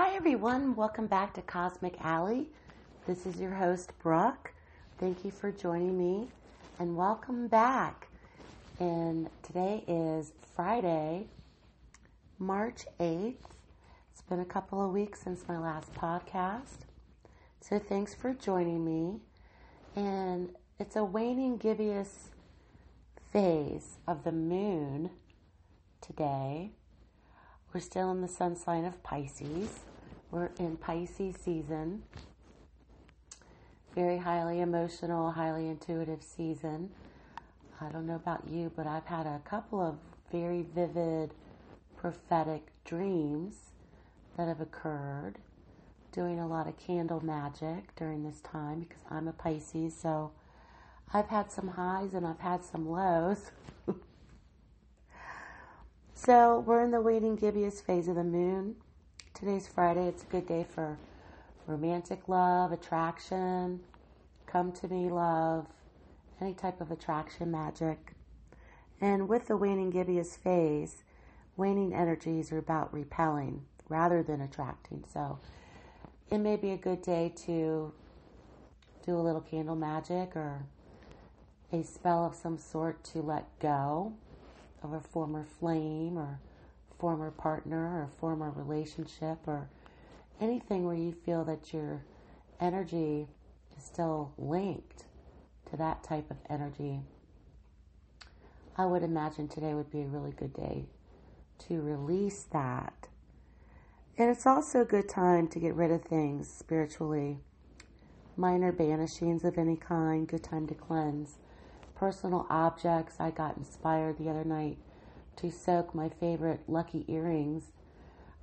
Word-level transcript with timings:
Hi, 0.00 0.14
everyone. 0.14 0.76
Welcome 0.76 1.08
back 1.08 1.34
to 1.34 1.42
Cosmic 1.42 2.00
Alley. 2.02 2.46
This 3.08 3.26
is 3.26 3.40
your 3.40 3.50
host, 3.50 3.90
Brooke. 3.98 4.52
Thank 5.00 5.24
you 5.24 5.32
for 5.32 5.50
joining 5.50 5.98
me 5.98 6.28
and 6.78 6.96
welcome 6.96 7.48
back. 7.48 8.06
And 8.78 9.28
today 9.42 9.82
is 9.88 10.34
Friday, 10.54 11.26
March 12.38 12.84
8th. 13.00 13.42
It's 14.12 14.22
been 14.28 14.38
a 14.38 14.44
couple 14.44 14.80
of 14.80 14.92
weeks 14.92 15.20
since 15.20 15.48
my 15.48 15.58
last 15.58 15.92
podcast. 15.94 16.86
So 17.60 17.80
thanks 17.80 18.14
for 18.14 18.32
joining 18.32 18.84
me. 18.84 19.18
And 19.96 20.50
it's 20.78 20.94
a 20.94 21.02
waning 21.02 21.56
gibbous 21.56 22.28
phase 23.32 23.96
of 24.06 24.22
the 24.22 24.30
moon 24.30 25.10
today. 26.00 26.70
We're 27.74 27.80
still 27.80 28.12
in 28.12 28.20
the 28.20 28.28
sun 28.28 28.54
sign 28.54 28.84
of 28.84 29.02
Pisces. 29.02 29.80
We're 30.30 30.50
in 30.58 30.76
Pisces 30.76 31.36
season. 31.36 32.02
Very 33.94 34.18
highly 34.18 34.60
emotional, 34.60 35.30
highly 35.32 35.68
intuitive 35.68 36.22
season. 36.22 36.90
I 37.80 37.88
don't 37.88 38.06
know 38.06 38.16
about 38.16 38.48
you, 38.48 38.70
but 38.76 38.86
I've 38.86 39.06
had 39.06 39.26
a 39.26 39.40
couple 39.44 39.80
of 39.80 39.96
very 40.30 40.62
vivid 40.62 41.32
prophetic 41.96 42.66
dreams 42.84 43.70
that 44.36 44.48
have 44.48 44.60
occurred. 44.60 45.36
Doing 46.12 46.38
a 46.40 46.46
lot 46.46 46.66
of 46.66 46.76
candle 46.76 47.24
magic 47.24 47.94
during 47.96 48.24
this 48.24 48.40
time 48.40 48.80
because 48.80 49.02
I'm 49.10 49.28
a 49.28 49.32
Pisces, 49.32 49.96
so 49.96 50.32
I've 51.12 51.28
had 51.28 51.50
some 51.50 51.68
highs 51.68 52.14
and 52.14 52.26
I've 52.26 52.40
had 52.40 52.64
some 52.64 52.88
lows. 52.88 53.50
So 56.18 56.58
we're 56.66 56.82
in 56.82 56.90
the 56.90 57.00
waning 57.00 57.36
gibbous 57.36 57.80
phase 57.80 58.08
of 58.08 58.16
the 58.16 58.24
moon. 58.24 58.74
Today's 59.38 59.68
Friday. 59.68 60.08
It's 60.08 60.24
a 60.24 60.26
good 60.26 60.48
day 60.48 60.66
for 60.68 60.98
romantic 61.68 62.28
love, 62.28 62.72
attraction, 62.72 63.78
come 64.46 64.72
to 64.72 64.88
me 64.88 65.10
love, 65.10 65.66
any 66.40 66.54
type 66.54 66.80
of 66.80 66.90
attraction 66.90 67.52
magic. 67.52 68.14
And 69.00 69.28
with 69.28 69.46
the 69.46 69.56
waning 69.56 69.90
gibbous 69.90 70.34
phase, 70.34 71.04
waning 71.56 71.94
energies 71.94 72.50
are 72.50 72.58
about 72.58 72.92
repelling 72.92 73.62
rather 73.88 74.24
than 74.24 74.40
attracting. 74.40 75.04
So 75.12 75.38
it 76.32 76.38
may 76.38 76.56
be 76.56 76.72
a 76.72 76.76
good 76.76 77.02
day 77.02 77.32
to 77.46 77.92
do 79.06 79.16
a 79.16 79.22
little 79.22 79.40
candle 79.40 79.76
magic 79.76 80.34
or 80.34 80.66
a 81.72 81.84
spell 81.84 82.26
of 82.26 82.34
some 82.34 82.58
sort 82.58 83.04
to 83.04 83.22
let 83.22 83.46
go 83.60 84.14
of 84.82 84.92
a 84.92 85.00
former 85.00 85.44
flame 85.44 86.18
or 86.18 86.40
former 86.98 87.30
partner 87.30 88.02
or 88.02 88.10
former 88.18 88.50
relationship 88.50 89.38
or 89.46 89.68
anything 90.40 90.84
where 90.84 90.96
you 90.96 91.12
feel 91.12 91.44
that 91.44 91.72
your 91.72 92.02
energy 92.60 93.28
is 93.76 93.84
still 93.84 94.32
linked 94.36 95.04
to 95.70 95.76
that 95.76 96.02
type 96.02 96.30
of 96.30 96.36
energy. 96.48 97.00
I 98.76 98.86
would 98.86 99.02
imagine 99.02 99.48
today 99.48 99.74
would 99.74 99.90
be 99.90 100.02
a 100.02 100.06
really 100.06 100.32
good 100.32 100.54
day 100.54 100.86
to 101.66 101.80
release 101.80 102.44
that. 102.52 103.08
And 104.16 104.30
it's 104.30 104.46
also 104.46 104.82
a 104.82 104.84
good 104.84 105.08
time 105.08 105.48
to 105.48 105.60
get 105.60 105.74
rid 105.74 105.90
of 105.90 106.02
things 106.02 106.48
spiritually. 106.48 107.38
Minor 108.36 108.72
banishings 108.72 109.44
of 109.44 109.58
any 109.58 109.76
kind, 109.76 110.26
good 110.28 110.44
time 110.44 110.66
to 110.68 110.74
cleanse 110.74 111.38
personal 111.96 112.46
objects. 112.48 113.16
I 113.18 113.30
got 113.30 113.56
inspired 113.56 114.18
the 114.18 114.30
other 114.30 114.44
night 114.44 114.78
to 115.38 115.50
soak 115.50 115.94
my 115.94 116.08
favorite 116.08 116.60
lucky 116.66 117.04
earrings. 117.08 117.72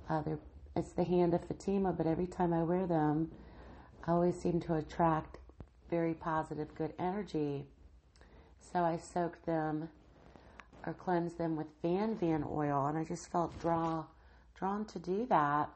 Uh, 0.08 0.22
it's 0.74 0.92
the 0.92 1.04
hand 1.04 1.34
of 1.34 1.44
Fatima, 1.44 1.92
but 1.92 2.06
every 2.06 2.26
time 2.26 2.52
I 2.52 2.62
wear 2.62 2.86
them, 2.86 3.30
I 4.06 4.12
always 4.12 4.40
seem 4.40 4.60
to 4.60 4.74
attract 4.74 5.38
very 5.90 6.14
positive, 6.14 6.74
good 6.74 6.94
energy. 6.98 7.66
So 8.60 8.80
I 8.80 8.96
soaked 8.96 9.46
them 9.46 9.88
or 10.86 10.94
cleansed 10.94 11.38
them 11.38 11.56
with 11.56 11.66
Van 11.82 12.16
Van 12.16 12.44
oil, 12.48 12.86
and 12.86 12.96
I 12.96 13.04
just 13.04 13.30
felt 13.30 13.58
draw, 13.60 14.04
drawn 14.54 14.84
to 14.86 14.98
do 14.98 15.26
that. 15.28 15.68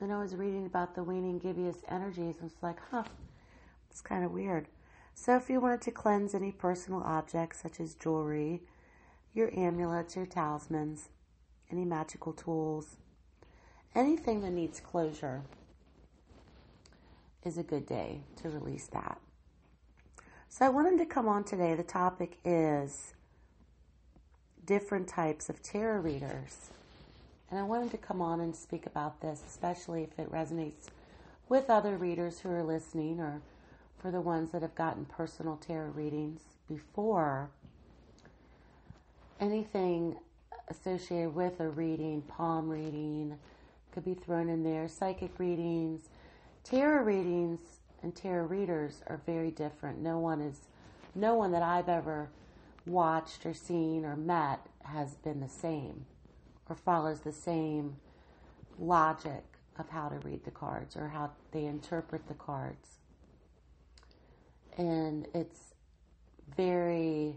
Then 0.00 0.10
I 0.10 0.20
was 0.20 0.36
reading 0.36 0.66
about 0.66 0.94
the 0.94 1.02
waning 1.02 1.38
gibbous 1.38 1.78
energies, 1.88 2.36
and 2.40 2.50
it's 2.50 2.62
like, 2.62 2.78
huh, 2.90 3.04
it's 3.90 4.00
kind 4.00 4.24
of 4.24 4.32
weird. 4.32 4.66
So 5.14 5.36
if 5.36 5.48
you 5.48 5.60
wanted 5.60 5.80
to 5.82 5.90
cleanse 5.90 6.34
any 6.34 6.52
personal 6.52 7.00
objects 7.02 7.62
such 7.62 7.80
as 7.80 7.94
jewelry, 7.94 8.62
your 9.34 9.50
amulets, 9.58 10.16
your 10.16 10.26
talismans, 10.26 11.08
any 11.70 11.84
magical 11.84 12.32
tools, 12.32 12.96
anything 13.94 14.40
that 14.42 14.52
needs 14.52 14.80
closure 14.80 15.42
is 17.44 17.58
a 17.58 17.62
good 17.62 17.86
day 17.86 18.20
to 18.36 18.48
release 18.48 18.86
that. 18.86 19.18
So 20.48 20.64
I 20.64 20.68
wanted 20.68 20.98
to 20.98 21.06
come 21.06 21.28
on 21.28 21.44
today. 21.44 21.74
The 21.74 21.82
topic 21.82 22.38
is 22.44 23.14
different 24.64 25.08
types 25.08 25.48
of 25.48 25.62
tarot 25.62 26.00
readers. 26.00 26.70
And 27.50 27.58
I 27.58 27.64
wanted 27.64 27.90
to 27.90 27.98
come 27.98 28.20
on 28.20 28.40
and 28.40 28.54
speak 28.54 28.86
about 28.86 29.20
this, 29.20 29.42
especially 29.46 30.04
if 30.04 30.18
it 30.18 30.30
resonates 30.30 30.86
with 31.48 31.68
other 31.68 31.96
readers 31.96 32.40
who 32.40 32.50
are 32.50 32.62
listening 32.62 33.20
or 33.20 33.42
for 33.98 34.10
the 34.10 34.20
ones 34.20 34.52
that 34.52 34.62
have 34.62 34.74
gotten 34.74 35.04
personal 35.04 35.56
tarot 35.56 35.90
readings 35.90 36.40
before, 36.68 37.50
anything 39.40 40.16
associated 40.68 41.34
with 41.34 41.60
a 41.60 41.68
reading, 41.68 42.22
palm 42.22 42.68
reading, 42.68 43.38
could 43.92 44.04
be 44.04 44.14
thrown 44.14 44.48
in 44.48 44.64
there, 44.64 44.88
psychic 44.88 45.38
readings, 45.38 46.08
tarot 46.64 47.02
readings 47.02 47.60
and 48.02 48.14
tarot 48.14 48.46
readers 48.46 49.02
are 49.06 49.20
very 49.24 49.50
different. 49.50 50.00
No 50.00 50.18
one 50.18 50.40
is, 50.40 50.60
no 51.14 51.34
one 51.34 51.52
that 51.52 51.62
I've 51.62 51.88
ever 51.88 52.28
watched 52.86 53.46
or 53.46 53.54
seen 53.54 54.04
or 54.04 54.16
met 54.16 54.60
has 54.82 55.14
been 55.16 55.40
the 55.40 55.48
same 55.48 56.04
or 56.68 56.76
follows 56.76 57.20
the 57.20 57.32
same 57.32 57.96
logic 58.78 59.44
of 59.78 59.88
how 59.88 60.08
to 60.08 60.16
read 60.26 60.44
the 60.44 60.50
cards 60.50 60.96
or 60.96 61.08
how 61.08 61.30
they 61.52 61.64
interpret 61.64 62.28
the 62.28 62.34
cards 62.34 62.98
and 64.76 65.26
it's 65.34 65.74
very 66.56 67.36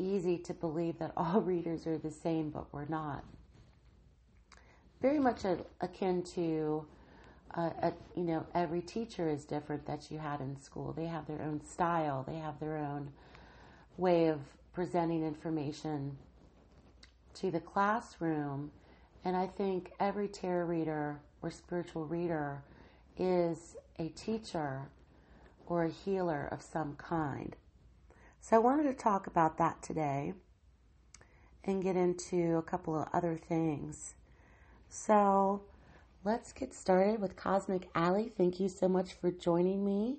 easy 0.00 0.38
to 0.38 0.54
believe 0.54 0.98
that 0.98 1.12
all 1.16 1.40
readers 1.42 1.86
are 1.86 1.98
the 1.98 2.10
same, 2.10 2.50
but 2.50 2.72
we're 2.72 2.86
not. 2.86 3.24
Very 5.00 5.18
much 5.18 5.44
a, 5.44 5.58
akin 5.80 6.22
to, 6.34 6.84
uh, 7.56 7.70
a, 7.82 7.92
you 8.16 8.24
know, 8.24 8.46
every 8.54 8.82
teacher 8.82 9.28
is 9.28 9.44
different 9.44 9.86
that 9.86 10.10
you 10.10 10.18
had 10.18 10.40
in 10.40 10.60
school. 10.60 10.92
They 10.92 11.06
have 11.06 11.26
their 11.26 11.42
own 11.42 11.64
style, 11.64 12.24
they 12.26 12.36
have 12.36 12.58
their 12.60 12.76
own 12.76 13.10
way 13.96 14.28
of 14.28 14.40
presenting 14.72 15.24
information 15.24 16.16
to 17.34 17.50
the 17.50 17.60
classroom. 17.60 18.70
And 19.24 19.36
I 19.36 19.46
think 19.46 19.92
every 20.00 20.28
tarot 20.28 20.66
reader 20.66 21.20
or 21.42 21.50
spiritual 21.50 22.06
reader 22.06 22.62
is 23.18 23.76
a 23.98 24.08
teacher 24.08 24.88
or 25.66 25.84
a 25.84 25.90
healer 25.90 26.48
of 26.50 26.62
some 26.62 26.94
kind. 26.96 27.54
So 28.40 28.56
I 28.56 28.58
wanted 28.58 28.84
to 28.84 28.94
talk 28.94 29.26
about 29.26 29.58
that 29.58 29.82
today 29.82 30.32
and 31.62 31.82
get 31.82 31.94
into 31.94 32.56
a 32.56 32.62
couple 32.62 32.98
of 32.98 33.08
other 33.12 33.36
things. 33.36 34.14
So 34.88 35.62
let's 36.24 36.52
get 36.52 36.74
started 36.74 37.20
with 37.20 37.36
Cosmic 37.36 37.88
Alley. 37.94 38.32
Thank 38.36 38.58
you 38.58 38.68
so 38.68 38.88
much 38.88 39.12
for 39.12 39.30
joining 39.30 39.84
me, 39.84 40.18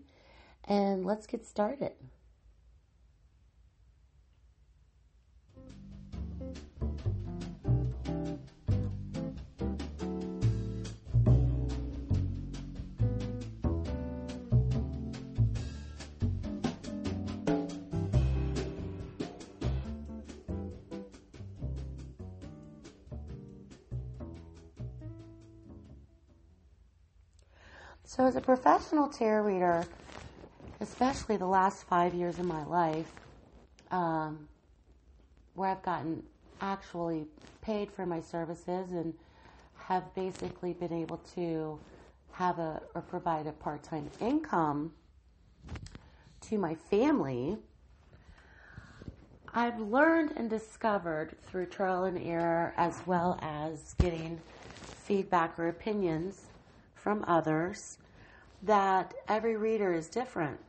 and 0.63 1.05
let's 1.05 1.27
get 1.27 1.45
started. 1.45 1.93
So, 28.21 28.27
as 28.27 28.35
a 28.35 28.41
professional 28.41 29.07
tarot 29.07 29.41
reader, 29.45 29.87
especially 30.79 31.37
the 31.37 31.47
last 31.47 31.87
five 31.87 32.13
years 32.13 32.37
of 32.37 32.45
my 32.45 32.63
life, 32.63 33.11
um, 33.89 34.47
where 35.55 35.71
I've 35.71 35.81
gotten 35.81 36.21
actually 36.61 37.25
paid 37.63 37.89
for 37.89 38.05
my 38.05 38.21
services 38.21 38.91
and 38.91 39.15
have 39.87 40.13
basically 40.13 40.71
been 40.73 40.93
able 40.93 41.17
to 41.33 41.79
have 42.33 42.59
a 42.59 42.83
or 42.93 43.01
provide 43.01 43.47
a 43.47 43.53
part 43.53 43.81
time 43.81 44.11
income 44.19 44.91
to 46.41 46.59
my 46.59 46.75
family, 46.75 47.57
I've 49.51 49.79
learned 49.79 50.33
and 50.35 50.47
discovered 50.47 51.37
through 51.47 51.65
trial 51.65 52.03
and 52.03 52.19
error 52.19 52.75
as 52.77 53.01
well 53.07 53.39
as 53.41 53.95
getting 53.95 54.41
feedback 55.07 55.57
or 55.57 55.67
opinions 55.67 56.51
from 56.93 57.25
others 57.27 57.97
that 58.63 59.13
every 59.27 59.55
reader 59.55 59.93
is 59.93 60.07
different. 60.07 60.59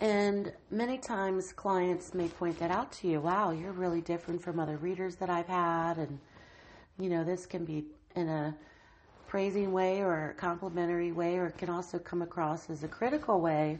And 0.00 0.52
many 0.70 0.98
times 0.98 1.52
clients 1.52 2.12
may 2.12 2.28
point 2.28 2.58
that 2.58 2.70
out 2.70 2.92
to 2.92 3.08
you. 3.08 3.20
Wow, 3.20 3.50
you're 3.50 3.72
really 3.72 4.02
different 4.02 4.42
from 4.42 4.60
other 4.60 4.76
readers 4.76 5.16
that 5.16 5.30
I've 5.30 5.46
had. 5.46 5.96
And, 5.96 6.18
you 6.98 7.08
know, 7.08 7.24
this 7.24 7.46
can 7.46 7.64
be 7.64 7.84
in 8.14 8.28
a 8.28 8.54
praising 9.26 9.72
way 9.72 10.00
or 10.02 10.30
a 10.30 10.34
complimentary 10.34 11.12
way, 11.12 11.38
or 11.38 11.46
it 11.46 11.56
can 11.56 11.70
also 11.70 11.98
come 11.98 12.20
across 12.20 12.68
as 12.68 12.82
a 12.82 12.88
critical 12.88 13.40
way. 13.40 13.78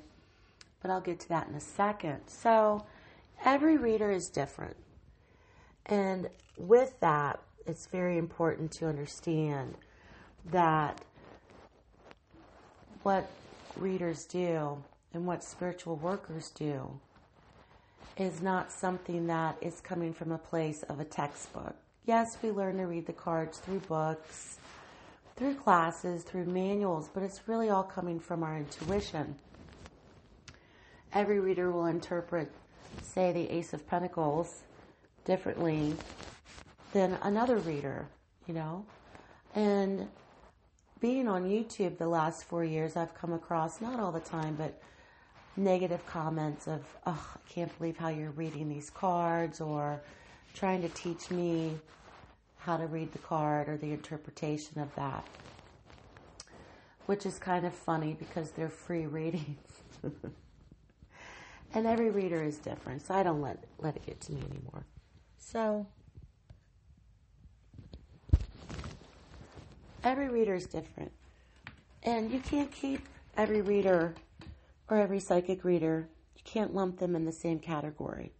But 0.81 0.91
I'll 0.91 1.01
get 1.01 1.21
to 1.21 1.29
that 1.31 1.49
in 1.49 1.55
a 1.55 1.61
second. 1.61 2.21
So, 2.27 2.87
every 3.45 3.77
reader 3.77 4.11
is 4.11 4.31
different. 4.31 4.77
And 5.87 6.31
with 6.57 6.99
that, 7.01 7.41
it's 7.67 7.87
very 7.87 8.17
important 8.17 8.71
to 8.73 8.87
understand 8.87 9.75
that 10.47 11.03
what 13.07 13.31
readers 13.77 14.25
do 14.25 14.77
and 15.15 15.25
what 15.25 15.45
spiritual 15.45 15.95
workers 15.95 16.51
do 16.57 16.91
is 18.17 18.43
not 18.43 18.73
something 18.73 19.29
that 19.29 19.57
is 19.61 19.81
coming 19.81 20.13
from 20.13 20.33
a 20.33 20.39
place 20.39 20.83
of 20.89 20.99
a 20.99 21.05
textbook. 21.05 21.77
Yes, 22.05 22.37
we 22.43 22.51
learn 22.51 22.79
to 22.79 22.87
read 22.87 23.07
the 23.07 23.13
cards 23.13 23.59
through 23.59 23.79
books, 23.79 24.59
through 25.37 25.55
classes, 25.55 26.25
through 26.25 26.47
manuals, 26.47 27.09
but 27.15 27.23
it's 27.23 27.47
really 27.47 27.71
all 27.71 27.85
coming 27.85 28.19
from 28.19 28.43
our 28.43 28.57
intuition. 28.57 29.37
Every 31.13 31.39
reader 31.39 31.71
will 31.71 31.87
interpret, 31.87 32.51
say, 33.03 33.31
the 33.31 33.49
Ace 33.53 33.73
of 33.73 33.87
Pentacles 33.87 34.65
differently 35.25 35.95
than 36.93 37.17
another 37.23 37.59
reader, 37.59 38.09
you 38.49 38.55
know? 38.55 38.85
And 39.55 40.09
being 41.01 41.29
on 41.29 41.45
YouTube 41.45 41.99
the 41.99 42.09
last 42.09 42.45
four 42.45 42.65
years, 42.65 42.97
I've 42.97 43.15
come 43.15 43.33
across, 43.33 43.81
not 43.81 44.01
all 44.01 44.13
the 44.13 44.21
time, 44.21 44.55
but 44.57 44.81
negative 45.57 46.05
comments 46.07 46.67
of, 46.67 46.83
oh, 47.07 47.35
I 47.35 47.51
can't 47.51 47.77
believe 47.79 47.97
how 47.97 48.09
you're 48.09 48.31
reading 48.31 48.69
these 48.69 48.91
cards, 48.91 49.61
or 49.61 50.01
trying 50.55 50.83
to 50.83 50.89
teach 50.91 51.31
me 51.31 51.79
how 52.59 52.77
to 52.77 52.87
read 52.87 53.13
the 53.13 53.19
card 53.19 53.69
or 53.69 53.77
the 53.77 53.93
interpretation 53.93 54.81
of 54.81 54.95
that. 54.97 55.27
Which 57.07 57.25
is 57.25 57.39
kind 57.39 57.65
of 57.65 57.75
funny 57.75 58.17
because 58.19 58.51
they're 58.51 58.69
free 58.69 59.07
readings. 59.07 59.83
and 61.75 61.87
every 61.87 62.11
reader 62.11 62.43
is 62.43 62.59
different, 62.59 63.07
so 63.07 63.15
I 63.15 63.23
don't 63.23 63.41
let, 63.41 63.63
let 63.79 63.97
it 63.97 64.05
get 64.05 64.21
to 64.23 64.33
me 64.33 64.41
anymore. 64.41 64.85
So, 65.39 65.87
every 70.07 70.29
reader 70.29 70.55
is 70.55 70.67
different. 70.67 71.13
And 72.03 72.31
you 72.31 72.39
can't 72.39 72.71
keep 72.71 73.07
every 73.37 73.61
reader 73.61 74.15
or 74.89 74.97
every 74.97 75.19
psychic 75.19 75.65
reader, 75.65 76.09
you 76.37 76.43
can't 76.45 76.75
lump 76.75 76.99
them 76.99 77.17
in 77.17 77.25
the 77.25 77.33
same 77.33 77.59
category. 77.59 78.33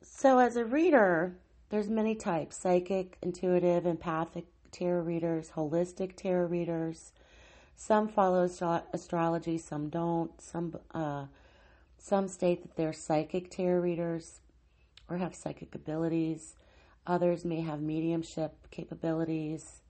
So 0.00 0.38
as 0.38 0.54
a 0.54 0.64
reader, 0.64 1.34
there's 1.70 1.88
many 1.88 2.14
types, 2.14 2.56
psychic, 2.56 3.18
intuitive, 3.20 3.84
empathic 3.84 4.44
tarot 4.70 5.02
readers, 5.02 5.50
holistic 5.56 6.14
tarot 6.14 6.46
readers. 6.46 7.12
Some 7.74 8.06
follow 8.06 8.48
astrology, 8.92 9.58
some 9.58 9.88
don't. 9.88 10.40
Some 10.40 10.76
uh, 10.94 11.24
some 11.98 12.28
state 12.28 12.62
that 12.62 12.76
they're 12.76 12.92
psychic 12.92 13.50
tarot 13.50 13.80
readers 13.80 14.40
or 15.08 15.16
have 15.16 15.34
psychic 15.34 15.74
abilities. 15.74 16.54
Others 17.06 17.44
may 17.44 17.60
have 17.60 17.80
mediumship 17.80 18.54
capabilities. 18.70 19.82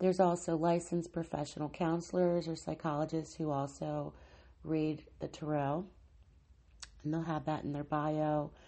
There's 0.00 0.18
also 0.18 0.56
licensed 0.56 1.12
professional 1.12 1.68
counselors 1.68 2.48
or 2.48 2.56
psychologists 2.56 3.34
who 3.34 3.50
also 3.50 4.12
read 4.64 5.04
the 5.20 5.28
tarot, 5.28 5.84
and 7.02 7.14
they'll 7.14 7.22
have 7.22 7.44
that 7.44 7.64
in 7.64 7.72
their 7.72 7.84
bio. 7.84 8.50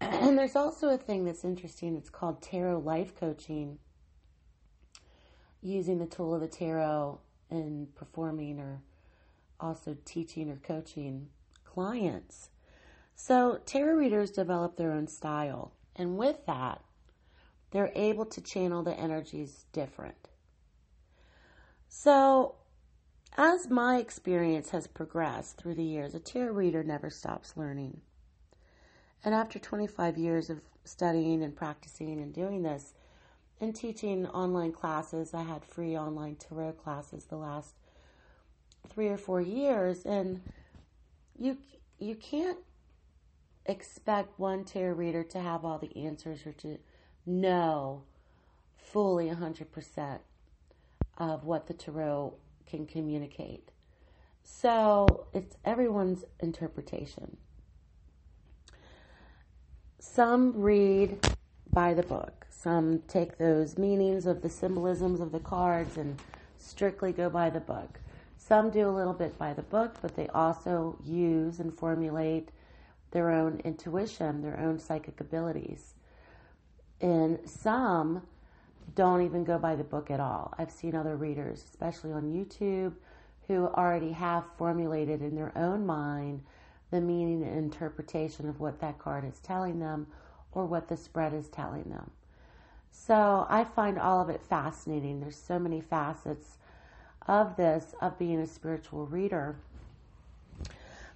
And 0.00 0.36
there's 0.36 0.56
also 0.56 0.88
a 0.88 0.98
thing 0.98 1.24
that's 1.24 1.44
interesting. 1.44 1.96
It's 1.96 2.10
called 2.10 2.42
tarot 2.42 2.80
life 2.80 3.14
coaching, 3.14 3.78
using 5.62 5.98
the 5.98 6.06
tool 6.06 6.34
of 6.34 6.40
the 6.40 6.48
tarot 6.48 7.20
and 7.48 7.94
performing 7.94 8.58
or 8.58 8.82
also 9.60 9.96
teaching 10.04 10.50
or 10.50 10.56
coaching 10.56 11.28
clients. 11.64 12.50
So, 13.14 13.60
tarot 13.64 13.94
readers 13.94 14.30
develop 14.30 14.76
their 14.76 14.92
own 14.92 15.06
style, 15.06 15.72
and 15.94 16.18
with 16.18 16.44
that, 16.46 16.82
they're 17.74 17.90
able 17.96 18.24
to 18.24 18.40
channel 18.40 18.84
the 18.84 18.96
energies 18.96 19.66
different. 19.72 20.28
So, 21.88 22.54
as 23.36 23.68
my 23.68 23.96
experience 23.96 24.70
has 24.70 24.86
progressed 24.86 25.56
through 25.56 25.74
the 25.74 25.82
years, 25.82 26.14
a 26.14 26.20
tarot 26.20 26.52
reader 26.52 26.84
never 26.84 27.10
stops 27.10 27.56
learning. 27.56 28.00
And 29.24 29.34
after 29.34 29.58
25 29.58 30.16
years 30.16 30.50
of 30.50 30.60
studying 30.84 31.42
and 31.42 31.56
practicing 31.56 32.20
and 32.20 32.32
doing 32.32 32.62
this 32.62 32.94
and 33.60 33.74
teaching 33.74 34.28
online 34.28 34.70
classes, 34.70 35.34
I 35.34 35.42
had 35.42 35.64
free 35.64 35.98
online 35.98 36.36
tarot 36.36 36.74
classes 36.74 37.24
the 37.24 37.38
last 37.38 37.74
three 38.88 39.08
or 39.08 39.16
four 39.16 39.40
years, 39.40 40.04
and 40.04 40.40
you 41.36 41.58
you 41.98 42.14
can't 42.14 42.58
expect 43.66 44.38
one 44.38 44.64
tarot 44.64 44.94
reader 44.94 45.24
to 45.24 45.40
have 45.40 45.64
all 45.64 45.78
the 45.78 45.96
answers 45.96 46.46
or 46.46 46.52
to 46.52 46.78
know 47.26 48.02
fully 48.76 49.28
100% 49.28 50.18
of 51.18 51.44
what 51.44 51.66
the 51.66 51.74
tarot 51.74 52.34
can 52.66 52.86
communicate. 52.86 53.70
So 54.42 55.26
it's 55.32 55.56
everyone's 55.64 56.24
interpretation. 56.40 57.36
Some 59.98 60.52
read 60.60 61.26
by 61.72 61.94
the 61.94 62.02
book. 62.02 62.46
Some 62.50 63.00
take 63.08 63.38
those 63.38 63.78
meanings 63.78 64.26
of 64.26 64.42
the 64.42 64.50
symbolisms 64.50 65.20
of 65.20 65.32
the 65.32 65.40
cards 65.40 65.96
and 65.96 66.20
strictly 66.58 67.12
go 67.12 67.28
by 67.28 67.50
the 67.50 67.60
book. 67.60 68.00
Some 68.38 68.70
do 68.70 68.88
a 68.88 68.92
little 68.92 69.14
bit 69.14 69.38
by 69.38 69.54
the 69.54 69.62
book, 69.62 69.96
but 70.02 70.16
they 70.16 70.28
also 70.28 70.98
use 71.02 71.60
and 71.60 71.76
formulate 71.76 72.50
their 73.10 73.30
own 73.30 73.60
intuition, 73.64 74.42
their 74.42 74.58
own 74.60 74.78
psychic 74.78 75.20
abilities. 75.20 75.93
And 77.00 77.38
some 77.44 78.22
don't 78.94 79.22
even 79.22 79.44
go 79.44 79.58
by 79.58 79.74
the 79.74 79.84
book 79.84 80.10
at 80.10 80.20
all. 80.20 80.54
I've 80.58 80.70
seen 80.70 80.94
other 80.94 81.16
readers, 81.16 81.64
especially 81.68 82.12
on 82.12 82.32
YouTube, 82.32 82.92
who 83.48 83.66
already 83.66 84.12
have 84.12 84.44
formulated 84.56 85.20
in 85.20 85.34
their 85.34 85.56
own 85.56 85.84
mind 85.84 86.42
the 86.90 87.00
meaning 87.00 87.42
and 87.42 87.58
interpretation 87.58 88.48
of 88.48 88.60
what 88.60 88.80
that 88.80 88.98
card 88.98 89.24
is 89.24 89.40
telling 89.40 89.80
them 89.80 90.06
or 90.52 90.64
what 90.64 90.88
the 90.88 90.96
spread 90.96 91.34
is 91.34 91.48
telling 91.48 91.84
them. 91.84 92.10
So 92.92 93.46
I 93.50 93.64
find 93.64 93.98
all 93.98 94.22
of 94.22 94.30
it 94.30 94.40
fascinating. 94.40 95.20
There's 95.20 95.36
so 95.36 95.58
many 95.58 95.80
facets 95.80 96.58
of 97.26 97.56
this, 97.56 97.94
of 98.00 98.18
being 98.18 98.38
a 98.38 98.46
spiritual 98.46 99.06
reader. 99.06 99.56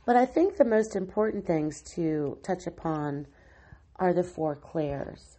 But 0.04 0.16
I 0.16 0.26
think 0.26 0.56
the 0.56 0.64
most 0.64 0.96
important 0.96 1.46
things 1.46 1.80
to 1.82 2.38
touch 2.42 2.66
upon 2.66 3.26
are 3.96 4.12
the 4.12 4.24
four 4.24 4.56
clairs 4.56 5.37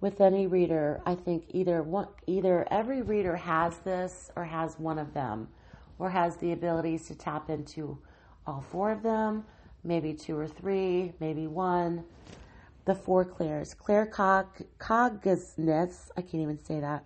with 0.00 0.20
any 0.20 0.46
reader, 0.46 1.00
I 1.06 1.14
think 1.14 1.44
either 1.50 1.82
one, 1.82 2.08
either 2.26 2.66
every 2.70 3.00
reader 3.02 3.36
has 3.36 3.78
this 3.78 4.30
or 4.36 4.44
has 4.44 4.78
one 4.78 4.98
of 4.98 5.14
them, 5.14 5.48
or 5.98 6.10
has 6.10 6.36
the 6.36 6.52
abilities 6.52 7.06
to 7.08 7.14
tap 7.14 7.48
into 7.48 7.96
all 8.46 8.62
four 8.70 8.92
of 8.92 9.02
them, 9.02 9.46
maybe 9.82 10.12
two 10.12 10.38
or 10.38 10.46
three, 10.46 11.14
maybe 11.20 11.46
one. 11.46 12.04
The 12.84 12.94
four 12.94 13.24
clairs, 13.24 13.74
claircognizance, 13.74 16.10
I 16.16 16.22
can't 16.22 16.42
even 16.42 16.62
say 16.62 16.80
that. 16.80 17.04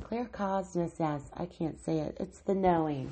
Claircognizance. 0.02 1.22
I 1.34 1.46
can't 1.46 1.80
say 1.82 1.98
it. 1.98 2.16
It's 2.20 2.40
the 2.40 2.54
knowing. 2.54 3.10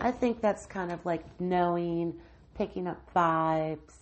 I 0.00 0.10
think 0.10 0.40
that's 0.40 0.66
kind 0.66 0.90
of 0.90 1.04
like 1.04 1.24
knowing, 1.40 2.14
picking 2.54 2.86
up 2.86 3.00
vibes, 3.14 3.94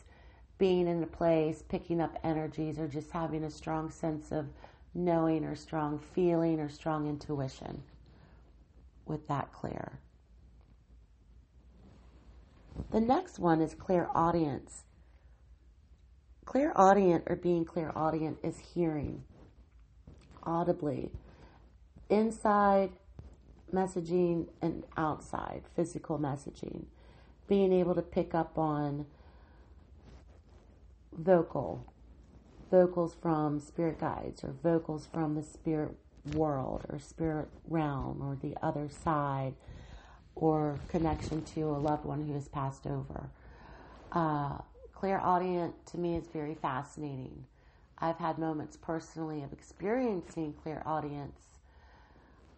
being 0.59 0.87
in 0.89 1.03
a 1.03 1.07
place, 1.07 1.63
picking 1.69 2.01
up 2.01 2.19
energies, 2.23 2.79
or 2.79 2.87
just 2.87 3.11
having 3.11 3.45
a 3.45 3.51
strong 3.51 3.91
sense 3.91 4.33
of 4.33 4.47
knowing 4.95 5.45
or 5.45 5.55
strong 5.55 5.99
feeling 5.99 6.61
or 6.61 6.69
strong 6.69 7.09
intuition 7.09 7.83
with 9.07 9.27
that 9.29 9.53
clear. 9.53 9.99
The 12.91 13.01
next 13.01 13.39
one 13.39 13.61
is 13.61 13.75
clairaudience. 13.75 14.85
Clairaudient 16.51 17.25
or 17.29 17.37
being 17.37 17.65
clairaudient 17.65 18.39
is 18.43 18.59
hearing. 18.75 19.23
audibly. 20.45 21.13
Inside 22.11 22.91
messaging 23.73 24.49
and 24.63 24.85
outside 24.97 25.63
physical 25.77 26.19
messaging. 26.19 26.87
Being 27.49 27.73
able 27.73 27.95
to 27.95 28.03
pick 28.03 28.35
up 28.35 28.59
on 28.59 29.07
vocal, 31.17 31.87
vocals 32.71 33.15
from 33.23 33.61
spirit 33.61 34.01
guides 34.01 34.45
or 34.45 34.55
vocals 34.63 35.09
from 35.13 35.37
the 35.37 35.43
spirit 35.45 35.97
world 36.35 36.87
or 36.91 36.99
spirit 36.99 37.49
realm 37.69 38.23
or 38.23 38.37
the 38.43 38.57
other 38.65 38.89
side 38.91 39.55
or 40.37 40.81
connection 40.89 41.45
to 41.45 41.63
a 41.63 41.79
loved 41.79 42.05
one 42.07 42.27
who 42.27 42.35
has 42.35 42.49
passed 42.49 42.87
over. 42.87 43.31
Uh, 44.13 44.59
clairaudient 45.01 45.75
to 45.87 45.97
me 45.99 46.15
is 46.15 46.27
very 46.27 46.55
fascinating. 46.55 47.47
I've 47.99 48.19
had 48.19 48.39
moments 48.39 48.77
personally 48.77 49.43
of 49.43 49.51
experiencing 49.51 50.53
clairaudience. 50.63 51.41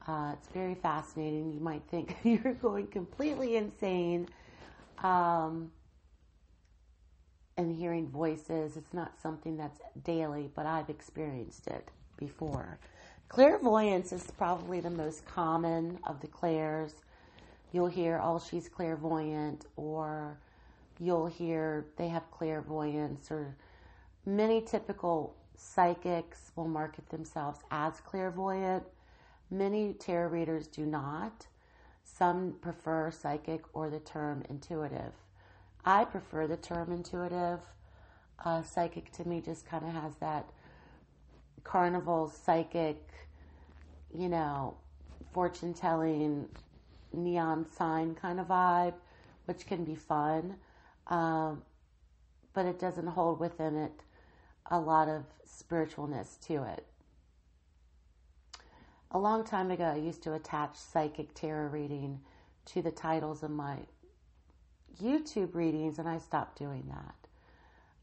Uh, 0.09 0.33
it's 0.33 0.49
very 0.49 0.75
fascinating. 0.75 1.53
You 1.53 1.61
might 1.61 1.83
think 1.89 2.17
you're 2.25 2.55
going 2.55 2.89
completely 2.89 3.55
insane 3.55 4.29
um, 5.05 5.71
and 7.57 7.73
hearing 7.73 8.09
voices. 8.09 8.77
It's 8.77 8.93
not 8.93 9.13
something 9.23 9.57
that's 9.57 9.79
daily, 10.03 10.51
but 10.53 10.67
I've 10.67 10.91
experienced 10.91 11.69
it 11.69 11.93
before. 12.17 12.81
Clairvoyance 13.29 14.13
is 14.13 14.29
probably 14.37 14.81
the 14.81 14.91
most 14.91 15.25
common 15.27 15.97
of 16.09 16.21
the 16.21 16.27
clairs. 16.27 16.95
You'll 17.71 17.87
hear, 17.87 18.21
oh, 18.21 18.41
she's 18.41 18.69
clairvoyant, 18.69 19.67
or 19.77 20.37
you'll 21.03 21.27
hear 21.27 21.87
they 21.97 22.09
have 22.09 22.31
clairvoyance, 22.31 23.31
or 23.31 23.57
many 24.25 24.61
typical 24.61 25.35
psychics 25.57 26.53
will 26.55 26.69
market 26.69 27.09
themselves 27.09 27.59
as 27.71 28.01
clairvoyant. 28.01 28.85
Many 29.51 29.95
tarot 29.95 30.29
readers 30.29 30.69
do 30.69 30.87
not. 30.87 31.47
Some 32.05 32.55
prefer 32.61 33.11
psychic 33.11 33.63
or 33.73 33.91
the 33.91 33.99
term 33.99 34.45
intuitive. 34.49 35.13
I 35.85 36.05
prefer 36.05 36.47
the 36.47 36.57
term 36.57 36.93
intuitive. 36.93 37.61
Uh, 38.45 38.63
psychic 38.63 39.11
to 39.13 39.27
me 39.27 39.41
just 39.41 39.67
kind 39.67 39.85
of 39.85 39.93
has 39.93 40.15
that 40.17 40.49
carnival 41.65 42.29
psychic, 42.29 43.13
you 44.17 44.29
know, 44.29 44.77
fortune 45.33 45.75
telling, 45.75 46.49
neon 47.13 47.67
sign 47.77 48.15
kind 48.15 48.39
of 48.39 48.49
vibe, 48.49 48.95
which 49.47 49.67
can 49.67 49.85
be 49.85 49.95
fun. 49.95 50.55
Um, 51.07 51.63
but 52.55 52.67
it 52.67 52.79
doesn't 52.79 53.07
hold 53.07 53.41
within 53.41 53.77
it 53.77 53.93
a 54.71 54.79
lot 54.79 55.09
of 55.09 55.25
spiritualness 55.47 56.41
to 56.47 56.63
it. 56.63 56.87
A 59.11 59.19
long 59.19 59.45
time 59.45 59.71
ago, 59.71 59.85
I 59.85 59.97
used 59.97 60.23
to 60.23 60.33
attach 60.35 60.77
psychic 60.77 61.35
tarot 61.35 61.69
reading 61.69 62.21
to 62.67 62.81
the 62.81 62.91
titles 62.91 63.43
of 63.43 63.51
my 63.51 63.77
YouTube 65.03 65.55
readings, 65.55 65.99
and 65.99 66.09
I 66.09 66.19
stopped 66.19 66.59
doing 66.59 66.85
that. 66.89 67.15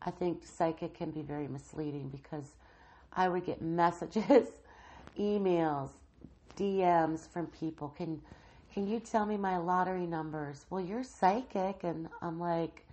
I 0.02 0.12
think 0.12 0.46
psychic 0.46 0.94
can 0.94 1.12
be 1.12 1.22
very 1.22 1.48
misleading 1.48 2.10
because 2.10 2.54
I 3.14 3.28
would 3.28 3.46
get 3.46 3.62
messages, 3.62 4.50
emails, 5.20 5.90
DMs 6.58 7.28
from 7.28 7.48
people. 7.48 7.90
Can 7.90 8.22
can 8.74 8.88
you 8.88 9.00
tell 9.00 9.26
me 9.26 9.36
my 9.36 9.58
lottery 9.58 10.06
numbers? 10.06 10.66
Well, 10.70 10.80
you're 10.80 11.04
psychic, 11.04 11.84
and 11.84 12.08
I'm 12.22 12.40
like, 12.40 12.86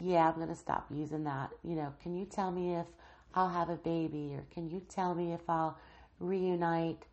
yeah, 0.00 0.28
I'm 0.28 0.38
gonna 0.38 0.54
stop 0.54 0.86
using 0.90 1.24
that. 1.24 1.50
You 1.64 1.76
know, 1.76 1.92
can 2.02 2.16
you 2.16 2.24
tell 2.24 2.50
me 2.50 2.74
if 2.74 2.86
I'll 3.34 3.48
have 3.48 3.68
a 3.68 3.76
baby, 3.76 4.34
or 4.34 4.44
can 4.52 4.68
you 4.68 4.82
tell 4.88 5.14
me 5.14 5.32
if 5.32 5.48
I'll 5.48 5.78
reunite 6.20 7.04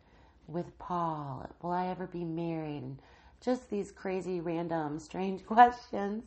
with 0.46 0.78
Paul? 0.78 1.48
Will 1.62 1.72
I 1.72 1.86
ever 1.88 2.06
be 2.06 2.24
married? 2.24 2.82
And 2.82 2.98
just 3.40 3.70
these 3.70 3.92
crazy, 3.92 4.40
random, 4.40 4.98
strange 4.98 5.44
questions. 5.46 6.24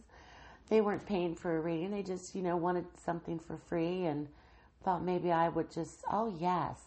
They 0.70 0.82
weren't 0.82 1.06
paying 1.06 1.36
for 1.36 1.58
a 1.58 1.62
reading. 1.62 1.92
They 1.92 2.04
just, 2.04 2.36
you 2.36 2.44
know, 2.44 2.56
wanted 2.56 2.86
something 3.04 3.40
for 3.40 3.58
free 3.58 4.06
and 4.06 4.28
thought 4.84 5.04
maybe 5.04 5.32
I 5.32 5.50
would 5.50 5.72
just, 5.72 6.04
oh, 6.12 6.36
yes. 6.40 6.80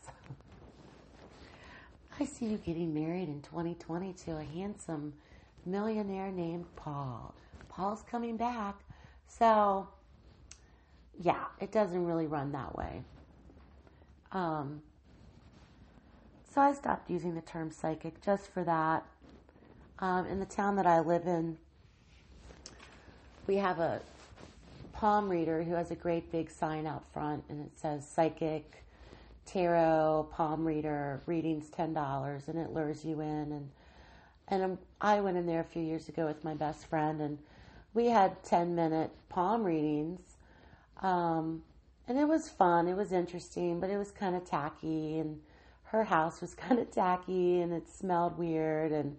I 2.21 2.25
see 2.25 2.47
you 2.47 2.59
getting 2.59 2.95
married 2.95 3.29
in 3.29 3.43
2020 3.43 4.12
to 4.25 4.37
a 4.37 4.45
handsome 4.45 5.14
millionaire 5.67 6.31
named 6.31 6.67
Paul. 6.76 7.35
Paul's 7.69 8.02
coming 8.02 8.37
back. 8.37 8.76
So, 9.39 9.89
yeah, 11.21 11.45
it 11.61 11.73
doesn't 11.73 12.05
really 12.05 12.27
run 12.27 12.53
that 12.53 12.77
way. 12.77 13.03
Um, 14.31 14.83
so 16.53 16.61
I 16.61 16.73
stopped 16.75 17.11
using 17.11 17.35
the 17.35 17.41
term 17.41 17.71
psychic 17.71 18.23
just 18.23 18.53
for 18.53 18.62
that. 18.65 19.05
Um, 20.01 20.27
in 20.27 20.39
the 20.39 20.47
town 20.47 20.77
that 20.77 20.87
I 20.87 21.01
live 21.01 21.27
in, 21.27 21.57
we 23.47 23.57
have 23.57 23.79
a 23.79 24.01
palm 24.93 25.29
reader 25.29 25.62
who 25.62 25.75
has 25.75 25.91
a 25.91 25.97
great 25.97 26.31
big 26.31 26.51
sign 26.51 26.87
out 26.87 27.05
front 27.12 27.45
and 27.49 27.65
it 27.65 27.73
says 27.79 28.07
psychic 28.07 28.85
tarot 29.47 30.29
palm 30.31 30.65
reader 30.65 31.23
readings 31.27 31.71
$10 31.71 32.49
and 32.49 32.59
it 32.59 32.73
lures 32.73 33.05
you 33.05 33.21
in 33.21 33.53
and 33.53 33.71
and 34.49 34.79
I 35.01 35.21
went 35.21 35.39
in 35.39 35.47
there 35.47 35.61
a 35.61 35.65
few 35.65 35.83
years 35.83 36.09
ago 36.09 36.27
with 36.27 36.45
my 36.45 36.55
best 36.55 36.87
friend 36.87 37.21
and 37.21 37.39
we 37.94 38.06
had 38.06 38.42
10 38.44 38.75
minute 38.75 39.11
palm 39.28 39.64
readings 39.64 40.20
um, 41.02 41.62
and 42.08 42.18
it 42.18 42.26
was 42.26 42.49
fun 42.49 42.88
it 42.88 42.96
was 42.96 43.12
interesting 43.12 43.80
but 43.80 43.90
it 43.90 43.96
was 43.96 44.11
kind 44.11 44.37
of 44.37 44.44
tacky 44.44 45.18
and 45.18 45.40
her 45.84 46.04
house 46.04 46.40
was 46.40 46.54
kind 46.56 46.78
of 46.78 46.90
tacky 46.90 47.61
and 47.61 47.72
it 47.72 47.88
smelled 47.88 48.37
weird 48.38 48.92
and 48.92 49.16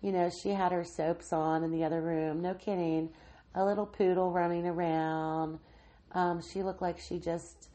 you 0.00 0.12
know 0.12 0.30
she 0.30 0.50
had 0.50 0.72
her 0.72 0.84
soaps 0.84 1.32
on 1.32 1.64
in 1.64 1.70
the 1.70 1.84
other 1.84 2.00
room 2.00 2.40
no 2.40 2.54
kidding 2.54 3.08
a 3.54 3.64
little 3.64 3.86
poodle 3.86 4.30
running 4.30 4.66
around. 4.66 5.58
Um, 6.12 6.40
she 6.40 6.62
looked 6.62 6.82
like 6.82 6.98
she 6.98 7.18
just 7.18 7.68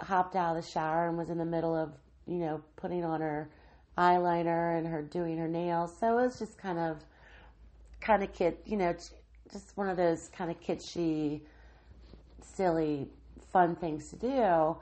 hopped 0.00 0.36
out 0.36 0.56
of 0.56 0.64
the 0.64 0.68
shower 0.68 1.08
and 1.08 1.18
was 1.18 1.30
in 1.30 1.38
the 1.38 1.44
middle 1.44 1.74
of, 1.74 1.92
you 2.26 2.38
know, 2.38 2.62
putting 2.76 3.04
on 3.04 3.20
her 3.20 3.48
eyeliner 3.98 4.78
and 4.78 4.86
her 4.86 5.02
doing 5.02 5.38
her 5.38 5.48
nails. 5.48 5.94
So 5.98 6.18
it 6.18 6.26
was 6.26 6.38
just 6.38 6.56
kind 6.58 6.78
of, 6.78 6.98
kind 8.00 8.22
of 8.22 8.32
kid, 8.32 8.56
you 8.64 8.76
know, 8.76 8.94
just 9.52 9.76
one 9.76 9.88
of 9.88 9.96
those 9.96 10.30
kind 10.36 10.50
of 10.50 10.60
kitschy, 10.60 11.40
silly, 12.40 13.08
fun 13.52 13.76
things 13.76 14.08
to 14.10 14.16
do. 14.16 14.76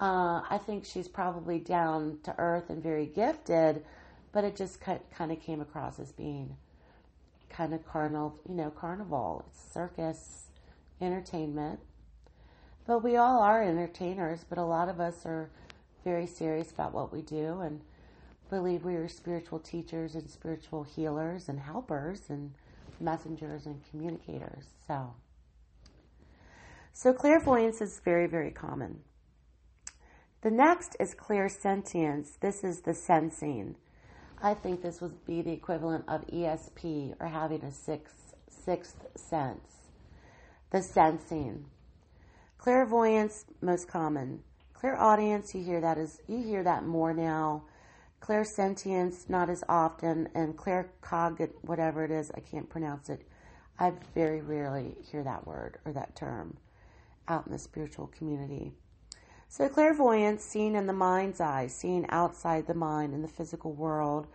Uh, 0.00 0.42
I 0.50 0.60
think 0.66 0.84
she's 0.84 1.08
probably 1.08 1.58
down 1.58 2.18
to 2.24 2.34
earth 2.38 2.68
and 2.68 2.82
very 2.82 3.06
gifted, 3.06 3.84
but 4.32 4.44
it 4.44 4.56
just 4.56 4.80
kind 4.80 5.32
of 5.32 5.40
came 5.40 5.60
across 5.60 5.98
as 5.98 6.12
being 6.12 6.56
kind 7.48 7.72
of 7.72 7.86
carnival, 7.86 8.38
you 8.48 8.54
know, 8.54 8.70
carnival. 8.70 9.44
It's 9.48 9.72
circus, 9.72 10.48
entertainment. 11.00 11.80
But 12.86 13.02
we 13.02 13.16
all 13.16 13.40
are 13.40 13.62
entertainers, 13.62 14.44
but 14.48 14.58
a 14.58 14.64
lot 14.64 14.88
of 14.88 15.00
us 15.00 15.24
are 15.24 15.48
very 16.04 16.26
serious 16.26 16.70
about 16.70 16.92
what 16.92 17.12
we 17.12 17.22
do 17.22 17.60
and 17.60 17.80
believe 18.50 18.84
we 18.84 18.94
are 18.94 19.08
spiritual 19.08 19.58
teachers 19.58 20.14
and 20.14 20.30
spiritual 20.30 20.84
healers 20.84 21.48
and 21.48 21.58
helpers 21.58 22.28
and 22.28 22.52
messengers 23.00 23.66
and 23.66 23.80
communicators. 23.90 24.64
So, 24.86 25.14
so 26.92 27.12
clairvoyance 27.12 27.80
is 27.80 28.00
very, 28.04 28.26
very 28.26 28.50
common. 28.50 29.00
The 30.42 30.50
next 30.50 30.96
is 31.00 31.14
clairsentience. 31.14 32.38
This 32.40 32.62
is 32.62 32.82
the 32.82 32.94
sensing. 32.94 33.76
I 34.42 34.54
think 34.54 34.82
this 34.82 35.00
would 35.00 35.24
be 35.24 35.42
the 35.42 35.52
equivalent 35.52 36.04
of 36.08 36.26
ESP 36.26 37.14
or 37.18 37.26
having 37.26 37.62
a 37.64 37.72
sixth, 37.72 38.34
sixth 38.48 39.06
sense. 39.16 39.88
The 40.70 40.82
sensing. 40.82 41.66
Clairvoyance, 42.58 43.46
most 43.60 43.88
common. 43.88 44.42
Clairaudience, 44.72 45.54
you 45.54 45.64
hear 45.64 45.80
that 45.80 45.98
is 45.98 46.20
you 46.28 46.42
hear 46.42 46.62
that 46.62 46.84
more 46.84 47.14
now. 47.14 47.64
Clairsentience, 48.20 49.28
not 49.28 49.48
as 49.50 49.62
often, 49.68 50.28
and 50.34 50.56
claircogit, 50.56 51.50
whatever 51.62 52.04
it 52.04 52.10
is, 52.10 52.30
I 52.34 52.40
can't 52.40 52.68
pronounce 52.68 53.08
it. 53.08 53.22
I 53.78 53.92
very 54.14 54.40
rarely 54.40 54.96
hear 55.10 55.22
that 55.22 55.46
word 55.46 55.78
or 55.84 55.92
that 55.92 56.16
term 56.16 56.56
out 57.28 57.46
in 57.46 57.52
the 57.52 57.58
spiritual 57.58 58.06
community. 58.08 58.72
So, 59.48 59.68
clairvoyance, 59.68 60.42
seeing 60.42 60.74
in 60.74 60.86
the 60.86 60.92
mind's 60.92 61.40
eye, 61.40 61.68
seeing 61.68 62.06
outside 62.08 62.66
the 62.66 62.74
mind 62.74 63.14
in 63.14 63.22
the 63.22 63.28
physical 63.28 63.72
world, 63.72 64.26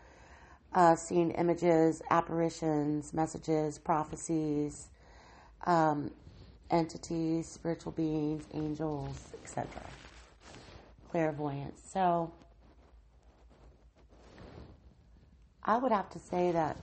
uh, 0.73 0.95
seeing 0.95 1.31
images, 1.31 2.01
apparitions, 2.09 3.13
messages, 3.13 3.77
prophecies, 3.77 4.87
um, 5.65 6.11
entities, 6.69 7.47
spiritual 7.47 7.91
beings, 7.91 8.45
angels, 8.53 9.33
etc. 9.43 9.67
Clairvoyance. 11.09 11.81
So, 11.91 12.31
I 15.63 15.77
would 15.77 15.91
have 15.91 16.09
to 16.11 16.19
say 16.19 16.51
that 16.51 16.77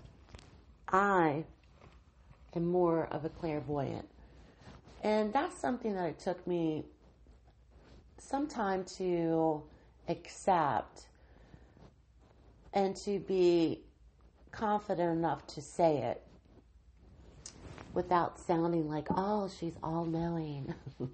I 0.88 1.44
am 2.54 2.66
more 2.66 3.06
of 3.11 3.25
a 3.25 3.28
clairvoyant. 3.28 4.08
And 5.02 5.32
that's 5.32 5.56
something 5.56 5.94
that 5.94 6.06
it 6.06 6.18
took 6.18 6.47
me 6.47 6.85
some 8.18 8.47
time 8.47 8.85
to 8.97 9.62
accept 10.08 11.06
and 12.73 12.94
to 12.97 13.18
be 13.20 13.82
confident 14.50 15.16
enough 15.16 15.47
to 15.47 15.61
say 15.61 15.99
it 15.99 16.23
without 17.94 18.38
sounding 18.38 18.88
like, 18.88 19.08
oh, 19.11 19.50
she's 19.58 19.75
all 19.82 20.04
knowing. 20.04 20.75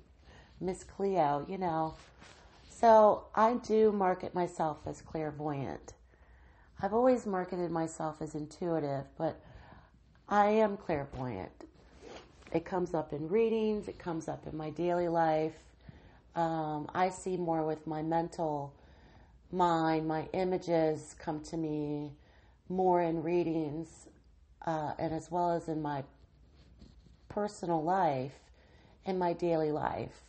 Miss 0.61 0.85
Cleo, 0.85 1.45
you 1.49 1.59
know. 1.59 1.95
So 2.71 3.25
I 3.35 3.55
do 3.55 3.93
market 3.93 4.35
myself 4.35 4.79
as 4.87 5.01
clairvoyant. 5.01 5.95
I've 6.85 6.93
always 6.93 7.25
marketed 7.25 7.71
myself 7.71 8.21
as 8.21 8.35
intuitive, 8.35 9.07
but 9.17 9.41
I 10.29 10.49
am 10.49 10.77
clairvoyant. 10.77 11.65
It 12.53 12.67
comes 12.67 12.93
up 12.93 13.15
in 13.15 13.27
readings, 13.27 13.89
it 13.89 13.99
comes 13.99 14.29
up 14.29 14.47
in 14.47 14.55
my 14.55 14.69
daily 14.69 15.09
life. 15.09 15.55
Um, 16.37 16.91
I 16.95 17.09
see 17.09 17.39
more 17.39 17.65
with 17.65 17.87
my 17.87 18.03
mental 18.03 18.75
mind, 19.51 20.07
my 20.07 20.29
images 20.35 21.17
come 21.19 21.41
to 21.45 21.57
me 21.57 22.13
more 22.69 23.01
in 23.01 23.23
readings, 23.23 24.09
uh, 24.67 24.93
and 24.99 25.15
as 25.15 25.31
well 25.31 25.53
as 25.53 25.69
in 25.69 25.81
my 25.81 26.05
personal 27.31 27.83
life, 27.83 28.39
in 29.07 29.17
my 29.17 29.33
daily 29.33 29.73
life. 29.73 30.21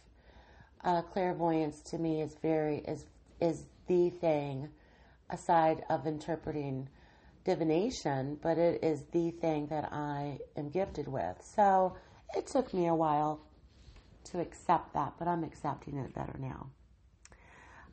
Uh, 0.86 1.02
clairvoyance 1.02 1.82
to 1.82 1.98
me 1.98 2.22
is 2.22 2.38
very 2.42 2.78
is 2.88 3.04
is 3.42 3.66
the 3.88 4.10
thing 4.10 4.70
aside 5.30 5.84
of 5.90 6.08
interpreting 6.08 6.90
divination, 7.44 8.38
but 8.42 8.58
it 8.58 8.84
is 8.84 9.04
the 9.12 9.32
thing 9.32 9.68
that 9.68 9.90
I 9.92 10.40
am 10.58 10.70
gifted 10.70 11.08
with. 11.08 11.42
So 11.42 11.96
it 12.36 12.48
took 12.48 12.74
me 12.74 12.88
a 12.88 12.96
while 12.96 13.42
to 14.26 14.40
accept 14.40 14.94
that, 14.94 15.14
but 15.18 15.28
I'm 15.28 15.44
accepting 15.44 15.98
it 15.98 16.14
better 16.14 16.36
now. 16.40 16.70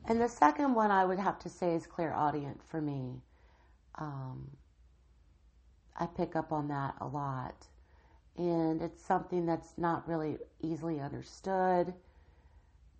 And 0.07 0.21
the 0.21 0.29
second 0.29 0.75
one 0.75 0.91
I 0.91 1.05
would 1.05 1.19
have 1.19 1.39
to 1.41 1.49
say 1.49 1.75
is 1.75 1.87
clear 1.87 2.11
clairaudient 2.11 2.63
for 2.65 2.81
me. 2.81 3.23
Um, 3.97 4.51
I 5.97 6.07
pick 6.07 6.35
up 6.35 6.53
on 6.53 6.69
that 6.69 6.95
a 7.01 7.07
lot. 7.07 7.67
And 8.37 8.81
it's 8.81 9.05
something 9.05 9.45
that's 9.45 9.77
not 9.77 10.09
really 10.09 10.39
easily 10.61 11.01
understood 11.01 11.93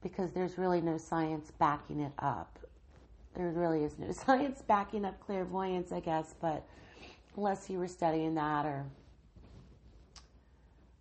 because 0.03 0.33
there's 0.33 0.59
really 0.59 0.83
no 0.83 0.99
science 0.99 1.51
backing 1.59 2.01
it 2.01 2.13
up 2.19 2.59
there 3.35 3.51
really 3.51 3.85
is 3.85 3.99
no 3.99 4.13
science 4.27 4.63
backing 4.63 5.05
up 5.05 5.21
clairvoyance, 5.21 5.93
I 5.93 6.01
guess, 6.01 6.35
but 6.41 6.65
unless 7.37 7.69
you 7.71 7.79
were 7.79 7.89
studying 7.89 8.35
that 8.35 8.67
or 8.67 8.85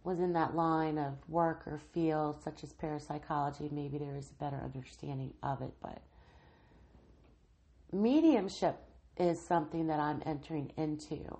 was 0.03 0.19
in 0.19 0.33
that 0.33 0.55
line 0.55 0.97
of 0.97 1.13
work 1.29 1.63
or 1.67 1.79
field, 1.93 2.41
such 2.43 2.63
as 2.63 2.73
parapsychology, 2.73 3.69
maybe 3.71 3.97
there 3.97 4.15
is 4.15 4.31
a 4.31 4.43
better 4.43 4.59
understanding 4.63 5.31
of 5.43 5.61
it. 5.61 5.71
But 5.81 6.01
mediumship 7.91 8.77
is 9.17 9.39
something 9.39 9.87
that 9.87 9.99
I'm 9.99 10.23
entering 10.25 10.71
into. 10.75 11.37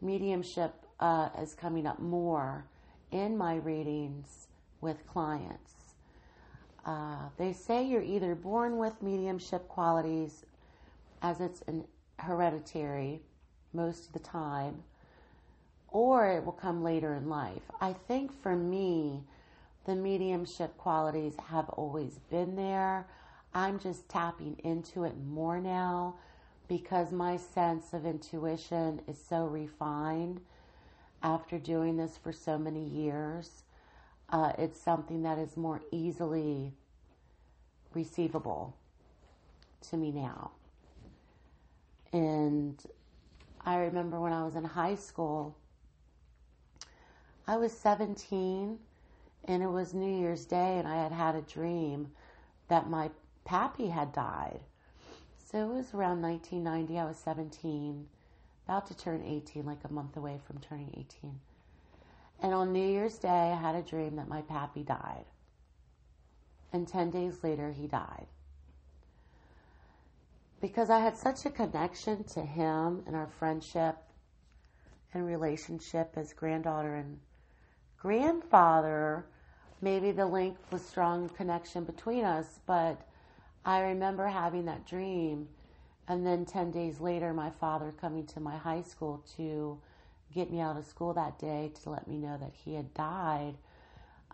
Mediumship 0.00 0.74
uh, 0.98 1.28
is 1.40 1.54
coming 1.54 1.86
up 1.86 2.00
more 2.00 2.64
in 3.12 3.36
my 3.36 3.56
readings 3.56 4.48
with 4.80 5.06
clients. 5.06 5.83
Uh, 6.84 7.28
they 7.38 7.52
say 7.52 7.84
you're 7.84 8.02
either 8.02 8.34
born 8.34 8.76
with 8.76 9.02
mediumship 9.02 9.66
qualities, 9.68 10.44
as 11.22 11.40
it's 11.40 11.62
an 11.66 11.84
hereditary 12.18 13.20
most 13.72 14.06
of 14.06 14.12
the 14.12 14.18
time, 14.18 14.82
or 15.88 16.28
it 16.28 16.44
will 16.44 16.52
come 16.52 16.82
later 16.82 17.14
in 17.14 17.28
life. 17.28 17.62
I 17.80 17.92
think 17.92 18.30
for 18.42 18.54
me, 18.54 19.24
the 19.86 19.94
mediumship 19.94 20.76
qualities 20.76 21.34
have 21.48 21.68
always 21.70 22.18
been 22.30 22.56
there. 22.56 23.06
I'm 23.54 23.78
just 23.78 24.08
tapping 24.08 24.56
into 24.64 25.04
it 25.04 25.14
more 25.26 25.60
now 25.60 26.16
because 26.68 27.12
my 27.12 27.36
sense 27.36 27.92
of 27.92 28.06
intuition 28.06 29.00
is 29.06 29.18
so 29.18 29.44
refined 29.46 30.40
after 31.22 31.58
doing 31.58 31.96
this 31.96 32.16
for 32.16 32.32
so 32.32 32.58
many 32.58 32.84
years 32.84 33.63
uh, 34.30 34.52
it's 34.58 34.80
something 34.80 35.22
that 35.22 35.38
is 35.38 35.56
more 35.56 35.80
easily 35.90 36.72
receivable 37.94 38.76
to 39.90 39.96
me 39.96 40.10
now. 40.10 40.50
And 42.12 42.80
I 43.64 43.76
remember 43.76 44.20
when 44.20 44.32
I 44.32 44.44
was 44.44 44.56
in 44.56 44.64
high 44.64 44.94
school, 44.94 45.56
I 47.46 47.56
was 47.56 47.72
17 47.72 48.78
and 49.46 49.62
it 49.62 49.68
was 49.68 49.94
New 49.94 50.18
Year's 50.18 50.44
Day 50.44 50.78
and 50.78 50.88
I 50.88 51.02
had 51.02 51.12
had 51.12 51.34
a 51.34 51.42
dream 51.42 52.12
that 52.68 52.88
my 52.88 53.10
pappy 53.44 53.88
had 53.88 54.12
died. 54.12 54.60
So 55.50 55.70
it 55.70 55.74
was 55.74 55.94
around 55.94 56.22
1990. 56.22 56.98
I 56.98 57.04
was 57.04 57.16
17, 57.18 58.06
about 58.66 58.86
to 58.86 58.96
turn 58.96 59.22
18, 59.24 59.66
like 59.66 59.84
a 59.84 59.92
month 59.92 60.16
away 60.16 60.40
from 60.46 60.58
turning 60.58 60.90
18. 60.96 61.38
And 62.40 62.52
on 62.52 62.72
New 62.72 62.86
Year's 62.86 63.18
Day, 63.18 63.28
I 63.28 63.60
had 63.60 63.74
a 63.74 63.82
dream 63.82 64.16
that 64.16 64.28
my 64.28 64.42
pappy 64.42 64.82
died. 64.82 65.24
And 66.72 66.86
10 66.86 67.10
days 67.10 67.42
later, 67.42 67.70
he 67.70 67.86
died. 67.86 68.26
Because 70.60 70.90
I 70.90 70.98
had 71.00 71.16
such 71.16 71.46
a 71.46 71.50
connection 71.50 72.24
to 72.24 72.42
him 72.42 73.02
and 73.06 73.14
our 73.14 73.28
friendship 73.38 73.96
and 75.12 75.26
relationship 75.26 76.12
as 76.16 76.32
granddaughter 76.32 76.94
and 76.94 77.20
grandfather, 77.98 79.26
maybe 79.80 80.10
the 80.10 80.26
link 80.26 80.56
was 80.70 80.84
strong 80.84 81.28
connection 81.28 81.84
between 81.84 82.24
us, 82.24 82.58
but 82.66 83.00
I 83.64 83.80
remember 83.80 84.26
having 84.26 84.64
that 84.66 84.86
dream. 84.86 85.48
And 86.08 86.26
then 86.26 86.44
10 86.44 86.70
days 86.70 87.00
later, 87.00 87.32
my 87.32 87.50
father 87.50 87.94
coming 88.00 88.26
to 88.26 88.40
my 88.40 88.56
high 88.56 88.82
school 88.82 89.22
to 89.36 89.78
get 90.32 90.50
me 90.50 90.60
out 90.60 90.76
of 90.76 90.84
school 90.84 91.14
that 91.14 91.38
day 91.38 91.72
to 91.82 91.90
let 91.90 92.06
me 92.06 92.16
know 92.16 92.36
that 92.38 92.52
he 92.52 92.74
had 92.74 92.92
died 92.94 93.54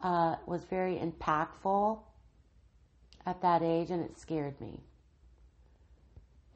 uh, 0.03 0.37
was 0.47 0.65
very 0.65 0.97
impactful 0.97 1.99
at 3.27 3.43
that 3.43 3.63
age, 3.63 3.91
and 3.91 4.03
it 4.03 4.19
scared 4.19 4.61
me. 4.61 4.81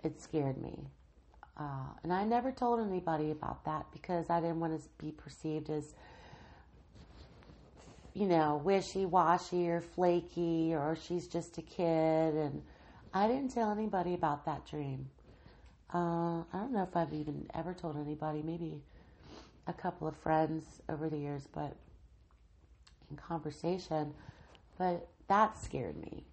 It 0.02 0.20
scared 0.20 0.60
me. 0.60 0.88
Uh, 1.56 1.86
and 2.02 2.12
I 2.12 2.24
never 2.24 2.50
told 2.50 2.80
anybody 2.80 3.30
about 3.30 3.64
that 3.64 3.86
because 3.92 4.28
I 4.28 4.40
didn't 4.40 4.60
want 4.60 4.80
to 4.80 4.88
be 4.98 5.12
perceived 5.12 5.70
as, 5.70 5.94
you 8.12 8.26
know, 8.26 8.60
wishy 8.64 9.06
washy 9.06 9.68
or 9.68 9.80
flaky 9.80 10.74
or 10.74 10.96
she's 11.00 11.28
just 11.28 11.56
a 11.58 11.62
kid. 11.62 12.34
And 12.34 12.62
I 13.12 13.28
didn't 13.28 13.50
tell 13.50 13.70
anybody 13.70 14.14
about 14.14 14.46
that 14.46 14.66
dream. 14.66 15.08
Uh, 15.92 16.40
I 16.40 16.44
don't 16.54 16.72
know 16.72 16.82
if 16.82 16.96
I've 16.96 17.12
even 17.12 17.46
ever 17.54 17.72
told 17.72 17.96
anybody. 17.96 18.42
Maybe 18.42 18.82
a 19.66 19.72
couple 19.72 20.06
of 20.06 20.16
friends 20.16 20.64
over 20.88 21.08
the 21.08 21.18
years, 21.18 21.48
but 21.52 21.74
in 23.10 23.16
conversation, 23.16 24.12
but 24.78 25.08
that 25.28 25.58
scared 25.58 25.96
me 25.96 26.24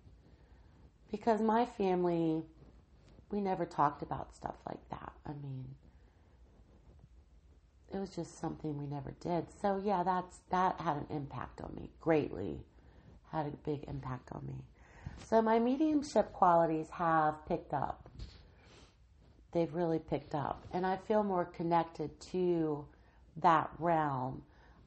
because 1.11 1.41
my 1.41 1.65
family, 1.65 2.41
we 3.29 3.41
never 3.41 3.65
talked 3.65 4.01
about 4.01 4.33
stuff 4.33 4.55
like 4.67 4.89
that. 4.89 5.11
I 5.25 5.31
mean, 5.31 5.65
it 7.93 7.99
was 7.99 8.09
just 8.15 8.39
something 8.39 8.77
we 8.77 8.87
never 8.87 9.13
did. 9.19 9.47
So 9.61 9.81
yeah, 9.83 10.03
that's 10.03 10.39
that 10.49 10.79
had 10.79 10.97
an 10.97 11.07
impact 11.09 11.61
on 11.61 11.73
me 11.75 11.89
greatly. 11.99 12.59
Had 13.31 13.47
a 13.47 13.69
big 13.69 13.83
impact 13.87 14.29
on 14.31 14.45
me. 14.45 14.63
So 15.25 15.41
my 15.41 15.59
mediumship 15.59 16.33
qualities 16.33 16.89
have 16.91 17.45
picked 17.47 17.73
up. 17.73 18.09
They've 19.51 19.73
really 19.73 19.99
picked 19.99 20.33
up, 20.33 20.65
and 20.71 20.85
I 20.85 20.95
feel 20.95 21.23
more 21.23 21.43
connected 21.43 22.17
to 22.31 22.85
that 23.37 23.69
realm. 23.79 24.41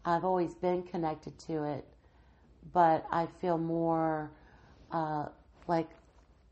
I've 0.05 0.25
always 0.25 0.55
been 0.55 0.83
connected 0.83 1.39
to 1.41 1.65
it, 1.65 1.85
but 2.73 3.07
I 3.11 3.27
feel 3.41 3.59
more 3.59 4.31
uh, 4.93 5.27
like 5.67 5.89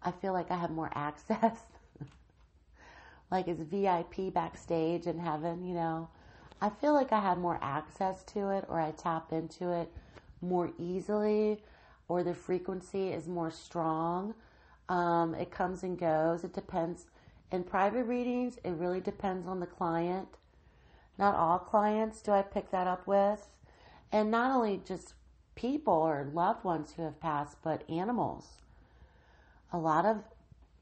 I 0.02 0.10
feel 0.10 0.32
like 0.32 0.50
I 0.50 0.56
have 0.56 0.70
more 0.70 0.90
access. 0.94 1.58
like 3.30 3.48
it's 3.48 3.60
VIP 3.62 4.32
backstage 4.32 5.06
in 5.06 5.18
heaven, 5.18 5.64
you 5.64 5.74
know. 5.74 6.08
I 6.60 6.70
feel 6.70 6.92
like 6.92 7.12
I 7.12 7.20
have 7.20 7.38
more 7.38 7.58
access 7.60 8.22
to 8.24 8.50
it 8.50 8.64
or 8.68 8.80
I 8.80 8.92
tap 8.92 9.32
into 9.32 9.72
it 9.72 9.90
more 10.40 10.70
easily 10.78 11.58
or 12.08 12.22
the 12.22 12.34
frequency 12.34 13.08
is 13.08 13.26
more 13.26 13.50
strong. 13.50 14.34
Um, 14.88 15.34
it 15.34 15.50
comes 15.50 15.82
and 15.82 15.98
goes. 15.98 16.44
It 16.44 16.52
depends. 16.52 17.06
In 17.50 17.64
private 17.64 18.04
readings, 18.04 18.58
it 18.64 18.72
really 18.72 19.00
depends 19.00 19.46
on 19.46 19.60
the 19.60 19.66
client. 19.66 20.28
Not 21.18 21.34
all 21.34 21.58
clients 21.58 22.22
do 22.22 22.32
I 22.32 22.42
pick 22.42 22.70
that 22.70 22.86
up 22.86 23.06
with. 23.06 23.48
And 24.10 24.30
not 24.30 24.54
only 24.54 24.80
just 24.84 25.14
people 25.54 25.94
or 25.94 26.28
loved 26.32 26.64
ones 26.64 26.92
who 26.92 27.02
have 27.02 27.20
passed, 27.20 27.58
but 27.62 27.88
animals. 27.88 28.46
A 29.72 29.78
lot 29.78 30.04
of 30.04 30.22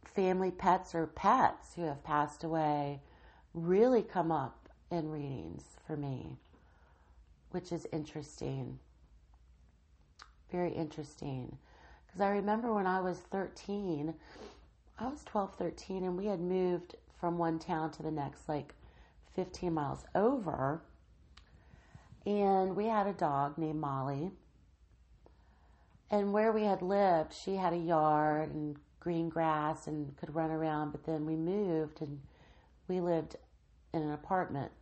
family 0.04 0.50
pets 0.50 0.94
or 0.94 1.06
pets 1.06 1.74
who 1.74 1.82
have 1.82 2.02
passed 2.02 2.42
away 2.42 3.00
really 3.54 4.02
come 4.02 4.32
up 4.32 4.68
in 4.90 5.10
readings 5.10 5.64
for 5.86 5.96
me, 5.96 6.36
which 7.50 7.72
is 7.72 7.86
interesting. 7.92 8.78
Very 10.50 10.72
interesting. 10.72 11.56
Because 12.06 12.20
I 12.20 12.30
remember 12.30 12.72
when 12.72 12.86
I 12.86 13.00
was 13.00 13.18
13, 13.18 14.14
I 14.98 15.04
was 15.04 15.22
12, 15.24 15.54
13, 15.54 16.04
and 16.04 16.16
we 16.16 16.26
had 16.26 16.40
moved 16.40 16.96
from 17.20 17.38
one 17.38 17.58
town 17.58 17.92
to 17.92 18.02
the 18.02 18.10
next, 18.10 18.48
like 18.48 18.74
15 19.34 19.72
miles 19.72 20.04
over. 20.14 20.82
And 22.26 22.76
we 22.76 22.86
had 22.86 23.06
a 23.06 23.12
dog 23.12 23.56
named 23.56 23.80
Molly. 23.80 24.30
And 26.10 26.32
where 26.32 26.52
we 26.52 26.64
had 26.64 26.82
lived, 26.82 27.32
she 27.32 27.56
had 27.56 27.72
a 27.72 27.78
yard 27.78 28.52
and 28.52 28.76
green 28.98 29.28
grass 29.28 29.86
and 29.86 30.16
could 30.16 30.34
run 30.34 30.50
around. 30.50 30.90
But 30.92 31.04
then 31.04 31.24
we 31.24 31.36
moved 31.36 32.00
and 32.00 32.20
we 32.88 33.00
lived 33.00 33.36
in 33.94 34.02
an 34.02 34.12
apartment. 34.12 34.72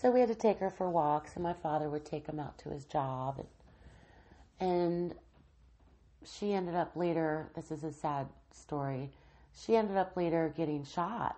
So 0.00 0.10
we 0.10 0.20
had 0.20 0.28
to 0.30 0.34
take 0.34 0.60
her 0.60 0.70
for 0.70 0.88
walks, 0.88 1.34
and 1.34 1.42
my 1.42 1.52
father 1.52 1.90
would 1.90 2.06
take 2.06 2.26
him 2.26 2.40
out 2.40 2.56
to 2.60 2.70
his 2.70 2.86
job. 2.86 3.44
And, 4.58 4.70
and 4.70 5.14
she 6.24 6.54
ended 6.54 6.74
up 6.74 6.96
later, 6.96 7.50
this 7.54 7.70
is 7.70 7.84
a 7.84 7.92
sad 7.92 8.26
story, 8.50 9.10
she 9.54 9.76
ended 9.76 9.98
up 9.98 10.16
later 10.16 10.52
getting 10.56 10.84
shot 10.84 11.36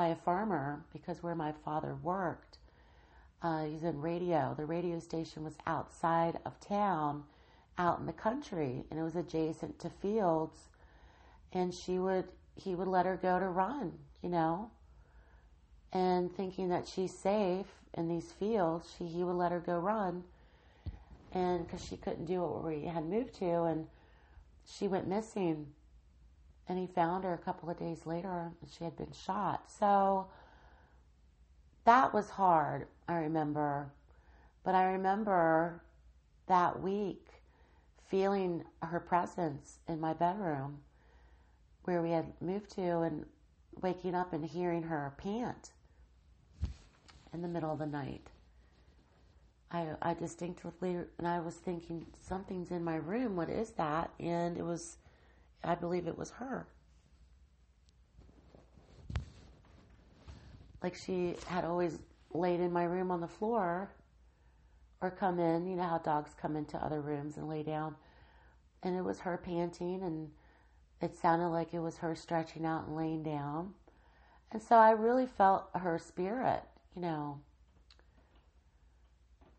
by 0.00 0.06
a 0.06 0.16
farmer 0.16 0.82
because 0.94 1.22
where 1.22 1.34
my 1.34 1.52
father 1.62 1.94
worked, 2.02 2.56
uh, 3.42 3.64
he's 3.64 3.82
in 3.82 4.00
radio. 4.00 4.54
The 4.56 4.64
radio 4.64 4.98
station 4.98 5.44
was 5.44 5.52
outside 5.66 6.38
of 6.46 6.58
town, 6.58 7.24
out 7.76 7.98
in 8.00 8.06
the 8.06 8.14
country, 8.14 8.82
and 8.90 8.98
it 8.98 9.02
was 9.02 9.14
adjacent 9.14 9.78
to 9.80 9.90
fields. 9.90 10.56
And 11.52 11.74
she 11.74 11.98
would, 11.98 12.24
he 12.54 12.74
would 12.74 12.88
let 12.88 13.04
her 13.04 13.18
go 13.20 13.38
to 13.38 13.44
run, 13.44 13.92
you 14.22 14.30
know, 14.30 14.70
and 15.92 16.34
thinking 16.34 16.70
that 16.70 16.88
she's 16.88 17.12
safe 17.12 17.66
in 17.92 18.08
these 18.08 18.32
fields, 18.32 18.88
she, 18.96 19.04
he 19.04 19.22
would 19.22 19.36
let 19.36 19.52
her 19.52 19.60
go 19.60 19.78
run. 19.78 20.24
And 21.34 21.66
because 21.66 21.84
she 21.84 21.98
couldn't 21.98 22.24
do 22.24 22.42
it 22.42 22.48
where 22.48 22.74
we 22.74 22.86
had 22.86 23.04
moved 23.04 23.34
to, 23.40 23.64
and 23.64 23.86
she 24.66 24.88
went 24.88 25.06
missing. 25.06 25.66
And 26.70 26.78
he 26.78 26.86
found 26.86 27.24
her 27.24 27.34
a 27.34 27.38
couple 27.38 27.68
of 27.68 27.80
days 27.80 28.06
later, 28.06 28.52
and 28.60 28.70
she 28.70 28.84
had 28.84 28.96
been 28.96 29.10
shot. 29.10 29.64
So 29.68 30.28
that 31.84 32.14
was 32.14 32.30
hard, 32.30 32.86
I 33.08 33.16
remember. 33.16 33.90
But 34.62 34.76
I 34.76 34.84
remember 34.92 35.82
that 36.46 36.80
week 36.80 37.26
feeling 38.06 38.62
her 38.84 39.00
presence 39.00 39.80
in 39.88 39.98
my 39.98 40.12
bedroom 40.12 40.78
where 41.86 42.02
we 42.02 42.10
had 42.10 42.32
moved 42.40 42.70
to 42.76 43.00
and 43.00 43.26
waking 43.82 44.14
up 44.14 44.32
and 44.32 44.44
hearing 44.44 44.84
her 44.84 45.12
pant 45.16 45.70
in 47.32 47.42
the 47.42 47.48
middle 47.48 47.72
of 47.72 47.80
the 47.80 47.86
night. 47.86 48.28
I, 49.72 49.88
I 50.00 50.14
distinctly, 50.14 50.98
and 51.18 51.26
I 51.26 51.40
was 51.40 51.56
thinking, 51.56 52.06
something's 52.20 52.70
in 52.70 52.84
my 52.84 52.94
room. 52.94 53.34
What 53.34 53.50
is 53.50 53.70
that? 53.70 54.10
And 54.20 54.56
it 54.56 54.62
was, 54.62 54.98
I 55.62 55.74
believe 55.74 56.06
it 56.06 56.16
was 56.16 56.30
her. 56.30 56.66
Like 60.82 60.94
she 60.94 61.36
had 61.46 61.64
always 61.64 61.98
laid 62.32 62.60
in 62.60 62.72
my 62.72 62.84
room 62.84 63.10
on 63.10 63.20
the 63.20 63.28
floor 63.28 63.90
or 65.00 65.10
come 65.10 65.38
in. 65.38 65.66
You 65.66 65.76
know 65.76 65.82
how 65.84 65.98
dogs 65.98 66.34
come 66.40 66.56
into 66.56 66.78
other 66.78 67.00
rooms 67.00 67.36
and 67.36 67.48
lay 67.48 67.62
down. 67.62 67.96
And 68.82 68.96
it 68.96 69.02
was 69.02 69.20
her 69.20 69.36
panting, 69.36 70.02
and 70.02 70.30
it 71.02 71.14
sounded 71.14 71.48
like 71.48 71.74
it 71.74 71.80
was 71.80 71.98
her 71.98 72.14
stretching 72.14 72.64
out 72.64 72.86
and 72.86 72.96
laying 72.96 73.22
down. 73.22 73.74
And 74.52 74.62
so 74.62 74.76
I 74.76 74.92
really 74.92 75.26
felt 75.26 75.68
her 75.74 75.98
spirit, 75.98 76.62
you 76.96 77.02
know. 77.02 77.40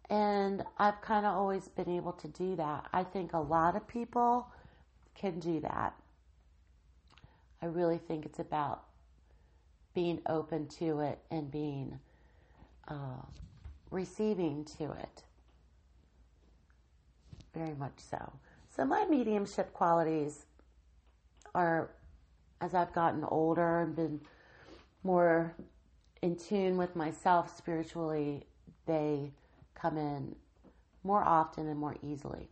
And 0.09 0.63
I've 0.77 1.01
kind 1.01 1.25
of 1.25 1.35
always 1.35 1.67
been 1.67 1.89
able 1.89 2.13
to 2.13 2.27
do 2.27 2.55
that. 2.55 2.87
I 2.91 3.03
think 3.03 3.33
a 3.33 3.39
lot 3.39 3.75
of 3.75 3.87
people 3.87 4.47
can 5.15 5.39
do 5.39 5.59
that. 5.61 5.93
I 7.61 7.67
really 7.67 7.97
think 7.97 8.25
it's 8.25 8.39
about 8.39 8.83
being 9.93 10.19
open 10.27 10.67
to 10.67 11.01
it 11.01 11.19
and 11.29 11.51
being 11.51 11.99
uh, 12.87 13.21
receiving 13.91 14.65
to 14.77 14.85
it. 14.85 15.23
Very 17.53 17.75
much 17.75 17.93
so. 17.97 18.33
So, 18.75 18.85
my 18.85 19.05
mediumship 19.09 19.73
qualities 19.73 20.45
are, 21.53 21.91
as 22.61 22.73
I've 22.73 22.93
gotten 22.93 23.25
older 23.25 23.81
and 23.81 23.95
been 23.95 24.21
more 25.03 25.53
in 26.21 26.37
tune 26.37 26.77
with 26.77 26.95
myself 26.95 27.55
spiritually, 27.55 28.45
they 28.85 29.31
come 29.75 29.97
in 29.97 30.35
more 31.03 31.23
often 31.23 31.67
and 31.67 31.77
more 31.77 31.97
easily. 32.01 32.47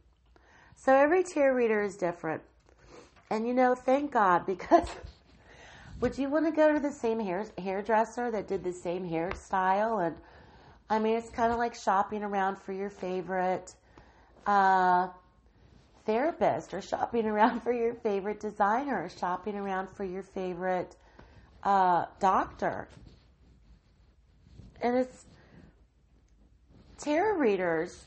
So, 0.75 0.93
every 0.93 1.23
tarot 1.23 1.53
reader 1.55 1.81
is 1.81 1.95
different. 1.95 2.41
And 3.29 3.47
you 3.47 3.53
know, 3.53 3.75
thank 3.75 4.11
God 4.11 4.45
because 4.45 4.87
would 6.01 6.17
you 6.17 6.29
want 6.29 6.45
to 6.45 6.51
go 6.51 6.73
to 6.73 6.79
the 6.79 6.91
same 6.91 7.19
hair 7.19 7.45
hairdresser 7.57 8.31
that 8.31 8.47
did 8.47 8.63
the 8.63 8.73
same 8.73 9.07
hairstyle? 9.07 10.05
And 10.05 10.15
I 10.89 10.99
mean, 10.99 11.15
it's 11.15 11.29
kind 11.29 11.51
of 11.51 11.59
like 11.59 11.75
shopping 11.75 12.23
around 12.23 12.57
for 12.57 12.73
your 12.73 12.89
favorite 12.89 13.75
uh, 14.47 15.09
therapist, 16.05 16.73
or 16.73 16.81
shopping 16.81 17.27
around 17.27 17.61
for 17.61 17.71
your 17.71 17.93
favorite 17.93 18.39
designer, 18.39 19.03
or 19.03 19.09
shopping 19.09 19.55
around 19.55 19.89
for 19.89 20.03
your 20.03 20.23
favorite 20.23 20.95
uh, 21.63 22.05
doctor. 22.19 22.87
And 24.81 24.95
it's 24.95 25.25
tarot 26.97 27.37
readers, 27.37 28.05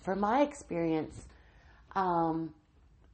from 0.00 0.20
my 0.20 0.40
experience, 0.40 1.26
um, 1.94 2.54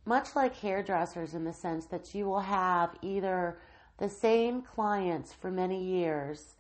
much 0.05 0.35
like 0.35 0.57
hairdressers 0.57 1.35
in 1.35 1.45
the 1.45 1.53
sense 1.53 1.87
that 1.87 2.15
you 2.15 2.27
will 2.27 2.41
have 2.41 2.91
either 3.03 3.59
the 3.99 4.09
same 4.09 4.63
clients 4.63 5.33
for 5.33 5.51
many 5.51 5.83
years 5.83 6.55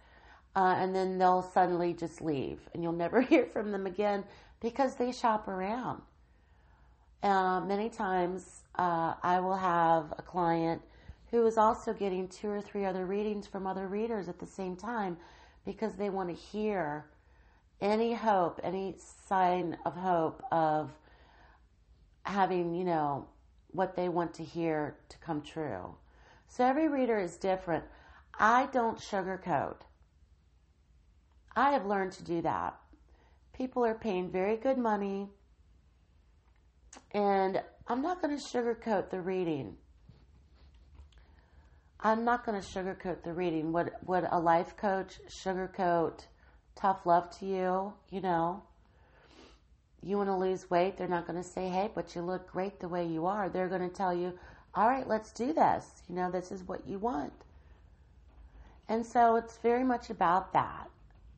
uh, 0.54 0.74
and 0.78 0.94
then 0.94 1.18
they'll 1.18 1.42
suddenly 1.42 1.92
just 1.92 2.20
leave 2.20 2.60
and 2.72 2.82
you'll 2.82 2.92
never 2.92 3.20
hear 3.32 3.46
from 3.46 3.72
them 3.72 3.86
again 3.86 4.24
because 4.60 4.94
they 4.94 5.12
shop 5.12 5.48
around. 5.48 6.00
Uh, 7.22 7.60
many 7.60 7.88
times 7.88 8.62
uh, 8.76 9.14
I 9.22 9.40
will 9.40 9.56
have 9.56 10.12
a 10.18 10.22
client 10.22 10.82
who 11.30 11.46
is 11.46 11.56
also 11.56 11.92
getting 11.92 12.28
two 12.28 12.48
or 12.48 12.60
three 12.60 12.84
other 12.84 13.06
readings 13.06 13.46
from 13.46 13.66
other 13.66 13.88
readers 13.88 14.28
at 14.28 14.38
the 14.38 14.46
same 14.46 14.76
time 14.76 15.16
because 15.64 15.94
they 15.94 16.10
want 16.10 16.28
to 16.28 16.34
hear 16.34 17.06
any 17.80 18.12
hope, 18.12 18.60
any 18.62 18.94
sign 19.28 19.76
of 19.84 19.94
hope 19.94 20.42
of 20.52 20.90
having, 22.24 22.74
you 22.74 22.84
know, 22.84 23.26
what 23.72 23.96
they 23.96 24.08
want 24.08 24.34
to 24.34 24.44
hear 24.44 24.96
to 25.08 25.18
come 25.18 25.42
true. 25.42 25.94
So 26.48 26.64
every 26.64 26.88
reader 26.88 27.18
is 27.18 27.36
different. 27.36 27.84
I 28.38 28.66
don't 28.72 28.98
sugarcoat. 28.98 29.76
I 31.54 31.70
have 31.72 31.86
learned 31.86 32.12
to 32.12 32.24
do 32.24 32.42
that. 32.42 32.78
People 33.52 33.84
are 33.84 33.94
paying 33.94 34.30
very 34.30 34.56
good 34.56 34.78
money, 34.78 35.28
and 37.12 37.62
I'm 37.86 38.00
not 38.00 38.22
going 38.22 38.36
to 38.36 38.42
sugarcoat 38.42 39.10
the 39.10 39.20
reading. 39.20 39.76
I'm 42.00 42.24
not 42.24 42.44
going 42.44 42.60
to 42.60 42.66
sugarcoat 42.66 43.22
the 43.22 43.32
reading. 43.32 43.72
Would 43.72 43.92
would 44.06 44.26
a 44.30 44.40
life 44.40 44.76
coach 44.76 45.20
sugarcoat 45.28 46.26
tough 46.74 47.06
love 47.06 47.30
to 47.38 47.46
you? 47.46 47.92
You 48.10 48.20
know, 48.22 48.62
you 50.02 50.16
want 50.16 50.28
to 50.28 50.36
lose 50.36 50.70
weight, 50.70 50.96
they're 50.96 51.08
not 51.08 51.26
going 51.26 51.40
to 51.40 51.48
say, 51.48 51.68
hey, 51.68 51.90
but 51.94 52.14
you 52.14 52.22
look 52.22 52.50
great 52.50 52.80
the 52.80 52.88
way 52.88 53.06
you 53.06 53.26
are. 53.26 53.48
They're 53.48 53.68
going 53.68 53.88
to 53.88 53.94
tell 53.94 54.14
you, 54.14 54.32
all 54.74 54.88
right, 54.88 55.06
let's 55.06 55.32
do 55.32 55.52
this. 55.52 56.02
You 56.08 56.16
know, 56.16 56.30
this 56.30 56.50
is 56.50 56.66
what 56.66 56.86
you 56.86 56.98
want. 56.98 57.32
And 58.88 59.06
so 59.06 59.36
it's 59.36 59.58
very 59.58 59.84
much 59.84 60.10
about 60.10 60.52
that, 60.52 60.90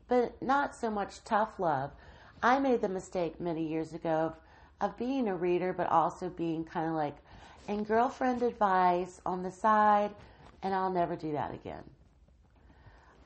but 0.09 0.41
not 0.43 0.75
so 0.75 0.91
much 0.91 1.23
tough 1.25 1.59
love. 1.59 1.91
I 2.43 2.59
made 2.59 2.81
the 2.81 2.89
mistake 2.89 3.41
many 3.41 3.67
years 3.67 3.93
ago 3.93 4.33
of, 4.81 4.91
of 4.91 4.99
being 4.99 5.29
a 5.29 5.37
reader, 5.37 5.73
but 5.73 5.89
also 5.89 6.29
being 6.29 6.65
kind 6.65 6.89
of 6.89 6.95
like, 6.95 7.17
and 7.69 7.87
girlfriend 7.87 8.43
advice 8.43 9.21
on 9.25 9.43
the 9.43 9.51
side, 9.51 10.11
and 10.63 10.75
I'll 10.75 10.91
never 10.91 11.17
do 11.17 11.33
that 11.33 11.55
again. 11.55 11.83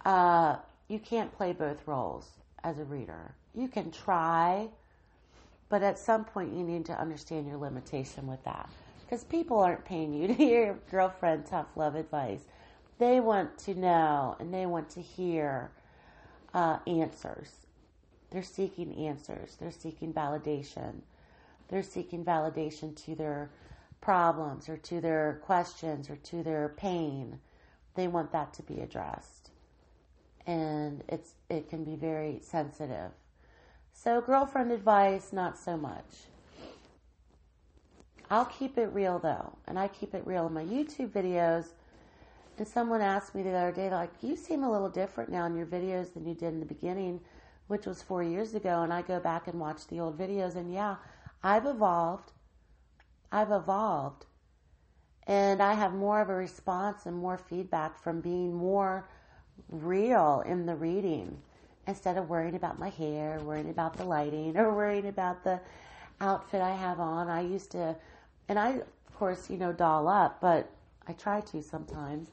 Uh, 0.05 0.57
you 0.88 0.98
can't 0.98 1.37
play 1.37 1.53
both 1.53 1.87
roles 1.87 2.29
as 2.64 2.79
a 2.79 2.85
reader. 2.85 3.35
You 3.55 3.68
can 3.68 3.90
try, 3.90 4.68
but 5.68 5.83
at 5.83 5.98
some 5.98 6.24
point, 6.24 6.54
you 6.54 6.64
need 6.64 6.87
to 6.87 6.98
understand 6.98 7.46
your 7.46 7.59
limitation 7.59 8.26
with 8.26 8.42
that. 8.44 8.68
Because 9.04 9.24
people 9.24 9.59
aren't 9.59 9.85
paying 9.85 10.12
you 10.12 10.26
to 10.28 10.35
hear 10.35 10.64
your 10.66 10.78
girlfriend 10.90 11.46
tough 11.46 11.66
love 11.76 11.94
advice. 11.94 12.40
They 12.98 13.20
want 13.20 13.59
to 13.59 13.74
know 13.74 14.37
and 14.40 14.52
they 14.52 14.66
want 14.66 14.90
to 14.90 15.02
hear 15.02 15.70
uh, 16.54 16.78
answers. 16.87 17.50
They're 18.31 18.42
seeking 18.42 19.07
answers. 19.07 19.57
They're 19.61 19.70
seeking 19.70 20.12
validation. 20.12 21.00
They're 21.68 21.83
seeking 21.83 22.24
validation 22.24 22.96
to 23.04 23.14
their 23.14 23.50
problems 24.00 24.68
or 24.68 24.76
to 24.76 25.00
their 25.00 25.40
questions 25.44 26.11
or 26.11 26.16
to 26.16 26.42
their 26.42 26.74
pain. 26.76 27.38
They 27.94 28.09
want 28.09 28.33
that 28.33 28.54
to 28.54 28.62
be 28.62 28.81
addressed. 28.81 29.50
And 30.46 31.02
it's 31.09 31.35
it 31.50 31.68
can 31.68 31.85
be 31.85 31.96
very 31.96 32.40
sensitive. 32.42 33.11
So, 34.00 34.20
girlfriend 34.20 34.70
advice, 34.70 35.32
not 35.32 35.58
so 35.58 35.76
much. 35.76 36.28
I'll 38.30 38.44
keep 38.44 38.78
it 38.78 38.92
real 38.92 39.18
though, 39.18 39.58
and 39.66 39.76
I 39.76 39.88
keep 39.88 40.14
it 40.14 40.24
real 40.24 40.46
in 40.46 40.52
my 40.52 40.62
YouTube 40.62 41.08
videos. 41.08 41.72
And 42.58 42.68
someone 42.68 43.00
asked 43.00 43.34
me 43.34 43.42
the 43.42 43.50
other 43.50 43.72
day, 43.72 43.90
like, 43.90 44.12
you 44.22 44.37
seem 44.37 44.62
a 44.62 44.70
little 44.70 44.88
different 44.88 45.32
now 45.32 45.46
in 45.46 45.56
your 45.56 45.66
videos 45.66 46.14
than 46.14 46.24
you 46.24 46.34
did 46.34 46.52
in 46.52 46.61
the 46.61 46.66
beginning, 46.66 47.20
which 47.66 47.87
was 47.87 48.00
four 48.00 48.22
years 48.22 48.54
ago. 48.54 48.82
And 48.82 48.92
I 48.92 49.02
go 49.02 49.18
back 49.18 49.48
and 49.48 49.58
watch 49.58 49.88
the 49.88 49.98
old 49.98 50.16
videos, 50.16 50.54
and 50.54 50.72
yeah, 50.72 50.94
I've 51.42 51.66
evolved. 51.66 52.30
I've 53.32 53.50
evolved. 53.50 54.26
And 55.26 55.61
I 55.61 55.74
have 55.74 55.92
more 55.92 56.20
of 56.20 56.28
a 56.28 56.34
response 56.34 57.04
and 57.04 57.16
more 57.16 57.37
feedback 57.37 58.00
from 58.00 58.20
being 58.20 58.54
more 58.54 59.08
real 59.68 60.44
in 60.46 60.66
the 60.66 60.76
reading 60.76 61.42
instead 61.88 62.18
of 62.18 62.29
worrying 62.29 62.55
about 62.55 62.79
my 62.79 62.90
hair, 62.90 63.40
worrying 63.40 63.70
about 63.70 63.96
the 63.96 64.05
lighting, 64.05 64.57
or 64.59 64.74
worrying 64.74 65.07
about 65.07 65.42
the 65.42 65.59
outfit 66.20 66.61
I 66.61 66.77
have 66.77 67.01
on. 67.01 67.29
I 67.29 67.40
used 67.40 67.70
to, 67.72 67.96
and 68.46 68.59
I, 68.59 68.72
of 68.72 69.16
course, 69.18 69.48
you 69.48 69.57
know, 69.57 69.72
doll 69.72 70.07
up, 70.07 70.38
but 70.38 70.70
I 71.09 71.14
try 71.14 71.40
to 71.40 71.62
sometimes. 71.62 72.29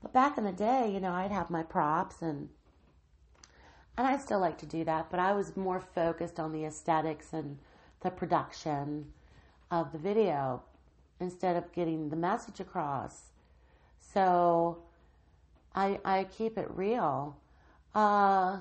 But 0.00 0.12
back 0.12 0.38
in 0.38 0.44
the 0.44 0.52
day, 0.52 0.88
you 0.92 1.00
know, 1.00 1.10
I'd 1.10 1.32
have 1.32 1.50
my 1.50 1.64
props 1.64 2.22
and 2.22 2.48
and 3.96 4.08
I 4.08 4.16
still 4.16 4.40
like 4.40 4.58
to 4.58 4.66
do 4.66 4.84
that, 4.84 5.08
but 5.08 5.20
I 5.20 5.32
was 5.32 5.56
more 5.56 5.78
focused 5.80 6.40
on 6.40 6.50
the 6.50 6.64
aesthetics 6.64 7.32
and 7.32 7.58
the 8.00 8.10
production 8.10 9.12
of 9.70 9.92
the 9.92 9.98
video 9.98 10.62
instead 11.20 11.56
of 11.56 11.72
getting 11.72 12.08
the 12.08 12.16
message 12.16 12.60
across. 12.60 13.30
So 13.98 14.78
I 15.74 15.98
I 16.04 16.24
keep 16.24 16.56
it 16.56 16.68
real. 16.70 17.36
Uh, 17.94 18.58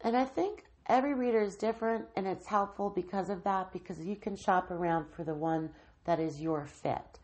and 0.00 0.16
I 0.16 0.24
think 0.24 0.64
every 0.86 1.14
reader 1.14 1.40
is 1.40 1.56
different 1.56 2.06
and 2.16 2.26
it's 2.26 2.46
helpful 2.46 2.90
because 2.90 3.30
of 3.30 3.44
that 3.44 3.72
because 3.72 4.00
you 4.00 4.16
can 4.16 4.36
shop 4.36 4.70
around 4.70 5.06
for 5.08 5.24
the 5.24 5.34
one 5.34 5.70
that 6.04 6.20
is 6.20 6.40
your 6.40 6.66
fit. 6.66 7.18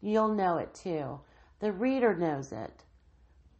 You'll 0.00 0.34
know 0.34 0.58
it 0.58 0.74
too. 0.74 1.20
The 1.60 1.72
reader 1.72 2.14
knows 2.14 2.52
it. 2.52 2.84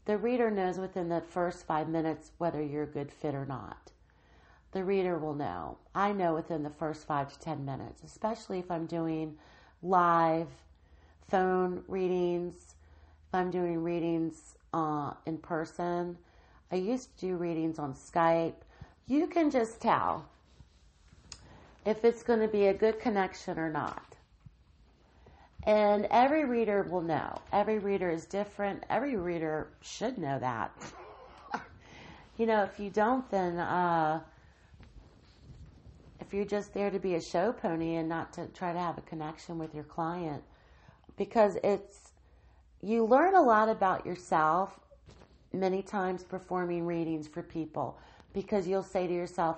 The 0.04 0.18
reader 0.18 0.50
knows 0.50 0.78
within 0.78 1.09
the 1.09 1.20
first 1.20 1.66
five 1.66 1.88
minutes 1.88 2.30
whether 2.38 2.62
you're 2.62 2.85
a 2.85 2.87
good 2.87 3.11
fit 3.11 3.35
or 3.35 3.46
not. 3.46 3.90
The 4.72 4.85
reader 4.85 5.18
will 5.18 5.35
know. 5.35 5.78
I 5.94 6.12
know 6.12 6.35
within 6.35 6.62
the 6.62 6.70
first 6.70 7.06
five 7.06 7.32
to 7.32 7.38
ten 7.38 7.64
minutes, 7.64 8.02
especially 8.04 8.59
if 8.59 8.70
I'm 8.70 8.87
doing 8.87 9.37
live 9.82 10.48
phone 11.28 11.82
readings, 11.88 12.74
if 13.28 13.35
I'm 13.35 13.50
doing 13.50 13.82
readings 13.82 14.56
uh, 14.76 15.14
in 15.24 15.38
person. 15.38 16.18
I 16.70 16.76
used 16.76 17.18
to 17.18 17.26
do 17.28 17.36
readings 17.36 17.78
on 17.78 17.94
Skype. 17.94 18.60
You 19.06 19.26
can 19.26 19.50
just 19.50 19.80
tell 19.80 20.28
if 21.86 22.04
it's 22.04 22.22
going 22.22 22.40
to 22.40 22.48
be 22.48 22.66
a 22.66 22.74
good 22.74 23.00
connection 23.00 23.58
or 23.58 23.70
not. 23.70 24.02
And 25.62 26.06
every 26.10 26.44
reader 26.44 26.82
will 26.82 27.00
know. 27.00 27.40
Every 27.52 27.78
reader 27.78 28.10
is 28.10 28.26
different. 28.26 28.84
Every 28.90 29.16
reader 29.16 29.68
should 29.80 30.18
know 30.18 30.38
that. 30.38 30.70
you 32.36 32.46
know, 32.46 32.62
if 32.62 32.78
you 32.78 32.90
don't, 32.90 33.28
then 33.30 33.58
uh, 33.58 34.20
if 36.20 36.34
you're 36.34 36.44
just 36.44 36.74
there 36.74 36.90
to 36.90 36.98
be 36.98 37.14
a 37.14 37.20
show 37.20 37.52
pony 37.52 37.96
and 37.96 38.08
not 38.08 38.32
to 38.34 38.46
try 38.48 38.72
to 38.72 38.78
have 38.78 38.98
a 38.98 39.02
connection 39.02 39.58
with 39.58 39.74
your 39.74 39.84
client, 39.84 40.42
because 41.16 41.56
it's 41.64 42.12
you 42.87 43.05
learn 43.05 43.35
a 43.35 43.42
lot 43.42 43.68
about 43.68 44.07
yourself 44.07 44.79
many 45.53 45.83
times 45.83 46.22
performing 46.22 46.87
readings 46.87 47.27
for 47.27 47.42
people 47.42 47.99
because 48.33 48.68
you'll 48.68 48.83
say 48.85 49.09
to 49.09 49.12
yourself, 49.12 49.57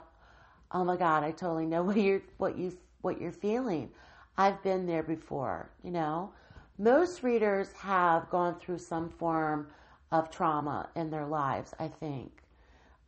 "Oh 0.72 0.82
my 0.82 0.96
God, 0.96 1.22
I 1.24 1.32
totally 1.32 1.66
know 1.66 1.82
what 1.88 1.98
you're 1.98 2.22
what 2.38 2.56
you 2.56 2.76
what 3.02 3.20
you're 3.20 3.32
feeling." 3.32 3.90
I've 4.38 4.62
been 4.62 4.86
there 4.86 5.02
before, 5.02 5.68
you 5.82 5.90
know. 5.90 6.32
Most 6.78 7.22
readers 7.22 7.72
have 7.72 8.30
gone 8.30 8.54
through 8.54 8.78
some 8.78 9.10
form 9.10 9.68
of 10.10 10.30
trauma 10.30 10.88
in 10.94 11.10
their 11.10 11.26
lives, 11.26 11.74
I 11.78 11.88
think. 11.88 12.30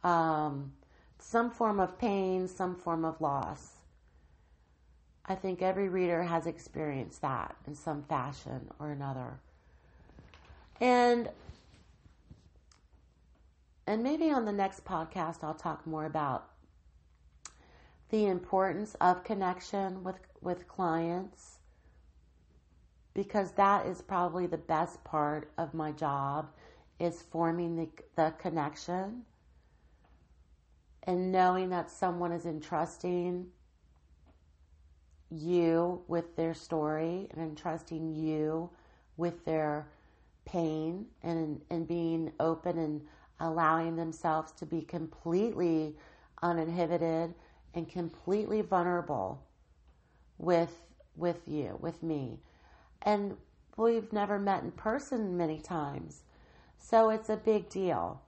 Um, 0.03 0.73
some 1.19 1.51
form 1.51 1.81
of 1.81 1.97
pain, 1.99 2.49
some 2.49 2.75
form 2.75 3.05
of 3.05 3.21
loss. 3.21 3.77
I 5.25 5.35
think 5.35 5.63
every 5.63 5.89
reader 5.89 6.25
has 6.25 6.47
experienced 6.47 7.23
that 7.23 7.55
in 7.67 7.75
some 7.75 8.03
fashion 8.03 8.69
or 8.81 8.91
another. 8.91 9.39
And 10.81 11.29
and 13.87 14.03
maybe 14.03 14.31
on 14.31 14.45
the 14.45 14.53
next 14.53 14.85
podcast 14.85 15.43
I'll 15.43 15.55
talk 15.55 15.87
more 15.87 16.07
about 16.07 16.49
the 18.09 18.27
importance 18.27 18.97
of 19.01 19.25
connection 19.25 20.03
with 20.03 20.17
with 20.41 20.67
clients 20.67 21.59
because 23.15 23.53
that 23.53 23.87
is 23.87 24.01
probably 24.01 24.47
the 24.47 24.57
best 24.57 25.03
part 25.05 25.51
of 25.59 25.75
my 25.75 25.93
job 25.93 26.49
is 26.99 27.23
forming 27.23 27.77
the, 27.77 27.89
the 28.17 28.33
connection 28.39 29.23
and 31.05 31.33
knowing 31.33 31.71
that 31.71 31.91
someone 31.91 32.31
is 32.31 32.47
entrusting 32.47 33.47
you 35.31 36.03
with 36.09 36.37
their 36.37 36.55
story 36.55 37.29
and 37.31 37.43
entrusting 37.43 38.15
you 38.15 38.71
with 39.17 39.45
their 39.45 39.89
pain 40.45 41.07
and 41.23 41.61
and 41.71 41.87
being 41.87 42.33
open 42.41 42.79
and 42.79 43.03
allowing 43.41 43.97
themselves 43.97 44.53
to 44.53 44.67
be 44.67 44.83
completely 44.83 45.97
uninhibited 46.43 47.35
and 47.75 47.89
completely 47.89 48.61
vulnerable 48.61 49.43
with 50.39 50.83
with 51.17 51.47
you, 51.47 51.77
with 51.81 52.03
me. 52.03 52.41
And 53.03 53.37
we've 53.77 54.13
never 54.13 54.39
met 54.39 54.63
in 54.63 54.73
person 54.73 55.37
many 55.37 55.61
times. 55.61 56.23
So 56.79 57.11
it's 57.11 57.29
a 57.29 57.37
big 57.37 57.69
deal. 57.69 58.23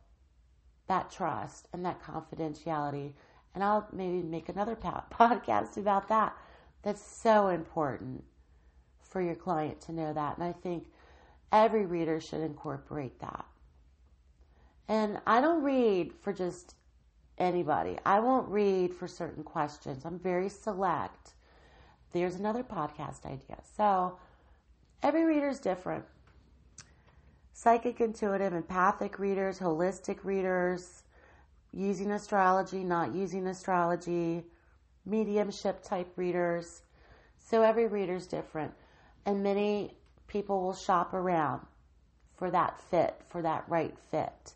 That 0.88 1.11
trust 1.11 1.68
and 1.72 1.85
that 1.87 2.03
confidentiality. 2.03 3.12
And 3.55 3.64
I'll 3.64 3.87
maybe 3.92 4.22
make 4.22 4.48
another 4.48 4.77
podcast 5.12 5.77
about 5.77 6.09
that. 6.09 6.37
That's 6.83 7.03
so 7.03 7.48
important 7.48 8.25
for 9.01 9.20
your 9.20 9.35
client 9.35 9.81
to 9.83 9.92
know 9.92 10.12
that. 10.12 10.37
And 10.37 10.44
I 10.44 10.53
think 10.53 10.87
every 11.52 11.86
reader 11.86 12.20
should 12.20 12.40
incorporate 12.40 13.20
that. 13.20 13.44
And 14.88 15.20
I 15.26 15.40
don't 15.40 15.62
read 15.62 16.12
for 16.12 16.32
just 16.32 16.74
anybody. 17.38 17.98
I 18.04 18.20
won't 18.20 18.48
read 18.48 18.94
for 18.94 19.06
certain 19.06 19.44
questions. 19.44 20.04
I'm 20.04 20.18
very 20.18 20.48
select. 20.48 21.34
There's 22.12 22.36
another 22.36 22.62
podcast 22.62 23.24
idea. 23.26 23.58
So 23.76 24.18
every 25.02 25.24
reader 25.24 25.48
is 25.48 25.60
different. 25.60 26.04
Psychic, 27.52 28.00
intuitive, 28.00 28.54
empathic 28.54 29.18
readers, 29.18 29.58
holistic 29.58 30.24
readers, 30.24 31.04
using 31.72 32.10
astrology, 32.10 32.82
not 32.82 33.14
using 33.14 33.46
astrology, 33.46 34.42
mediumship 35.06 35.82
type 35.82 36.12
readers. 36.16 36.82
So 37.38 37.62
every 37.62 37.86
reader 37.86 38.16
is 38.16 38.26
different. 38.26 38.72
And 39.26 39.42
many 39.42 39.96
people 40.32 40.62
will 40.62 40.74
shop 40.74 41.12
around 41.12 41.60
for 42.36 42.50
that 42.50 42.80
fit, 42.80 43.20
for 43.28 43.42
that 43.42 43.64
right 43.68 43.94
fit. 44.10 44.54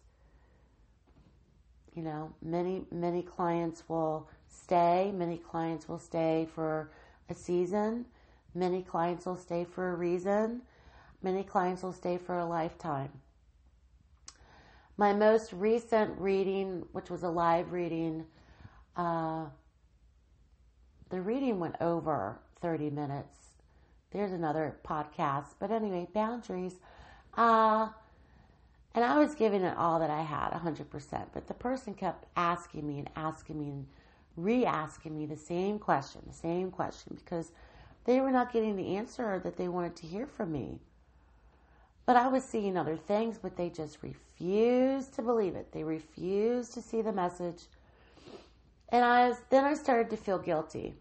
You 1.95 2.03
know, 2.03 2.33
many, 2.43 2.83
many 2.91 3.23
clients 3.23 3.85
will 3.87 4.29
stay, 4.49 5.13
many 5.15 5.37
clients 5.37 5.87
will 5.87 5.99
stay 5.99 6.49
for 6.55 6.91
a 7.29 7.35
season, 7.35 8.07
many 8.55 8.83
clients 8.83 9.27
will 9.27 9.37
stay 9.37 9.65
for 9.65 9.93
a 9.93 9.95
reason, 9.95 10.63
many 11.23 11.45
clients 11.45 11.83
will 11.83 11.93
stay 11.93 12.17
for 12.17 12.39
a 12.39 12.47
lifetime. 12.47 13.11
My 14.97 15.13
most 15.13 15.53
recent 15.53 16.19
reading, 16.19 16.87
which 16.93 17.11
was 17.11 17.23
a 17.23 17.29
live 17.29 17.73
reading, 17.73 18.25
uh, 18.97 19.45
the 21.11 21.21
reading 21.21 21.61
went 21.61 21.77
over 21.83 22.39
30 22.63 22.89
minutes. 22.89 23.46
There's 24.11 24.33
another 24.33 24.77
podcast. 24.85 25.55
But 25.59 25.71
anyway, 25.71 26.09
boundaries. 26.13 26.75
Uh, 27.37 27.89
and 28.95 29.05
I 29.05 29.19
was 29.19 29.35
giving 29.35 29.63
it 29.63 29.77
all 29.77 29.99
that 30.01 30.11
I 30.11 30.23
had, 30.23 30.51
100%. 30.53 31.27
But 31.33 31.47
the 31.47 31.55
person 31.55 31.95
kept 31.95 32.27
asking 32.37 32.87
me 32.89 32.99
and 32.99 33.11
asking 33.15 33.59
me 33.59 33.69
and 33.69 33.87
re 34.37 34.65
asking 34.65 35.17
me 35.17 35.27
the 35.27 35.37
same 35.37 35.79
question, 35.79 36.23
the 36.27 36.35
same 36.35 36.71
question, 36.71 37.19
because 37.23 37.53
they 38.05 38.21
were 38.21 38.31
not 38.31 38.53
getting 38.53 38.77
the 38.77 38.97
answer 38.97 39.39
that 39.41 39.57
they 39.57 39.69
wanted 39.69 39.97
to 39.97 40.07
hear 40.07 40.27
from 40.27 40.53
me. 40.53 40.79
But 42.07 42.17
I 42.17 42.29
was 42.29 42.45
seeing 42.45 42.77
other 42.77 42.97
things, 42.97 43.37
but 43.37 43.57
they 43.57 43.69
just 43.69 43.99
refused 44.03 45.15
to 45.15 45.23
believe 45.23 45.57
it. 45.57 45.73
They 45.73 45.83
refused 45.83 46.73
to 46.75 46.81
see 46.81 47.03
the 47.03 47.13
message. 47.13 47.65
And 48.91 49.05
I 49.05 49.29
was, 49.29 49.39
then 49.51 49.65
I 49.65 49.75
started 49.75 50.09
to 50.11 50.17
feel 50.17 50.39
guilty. 50.39 50.95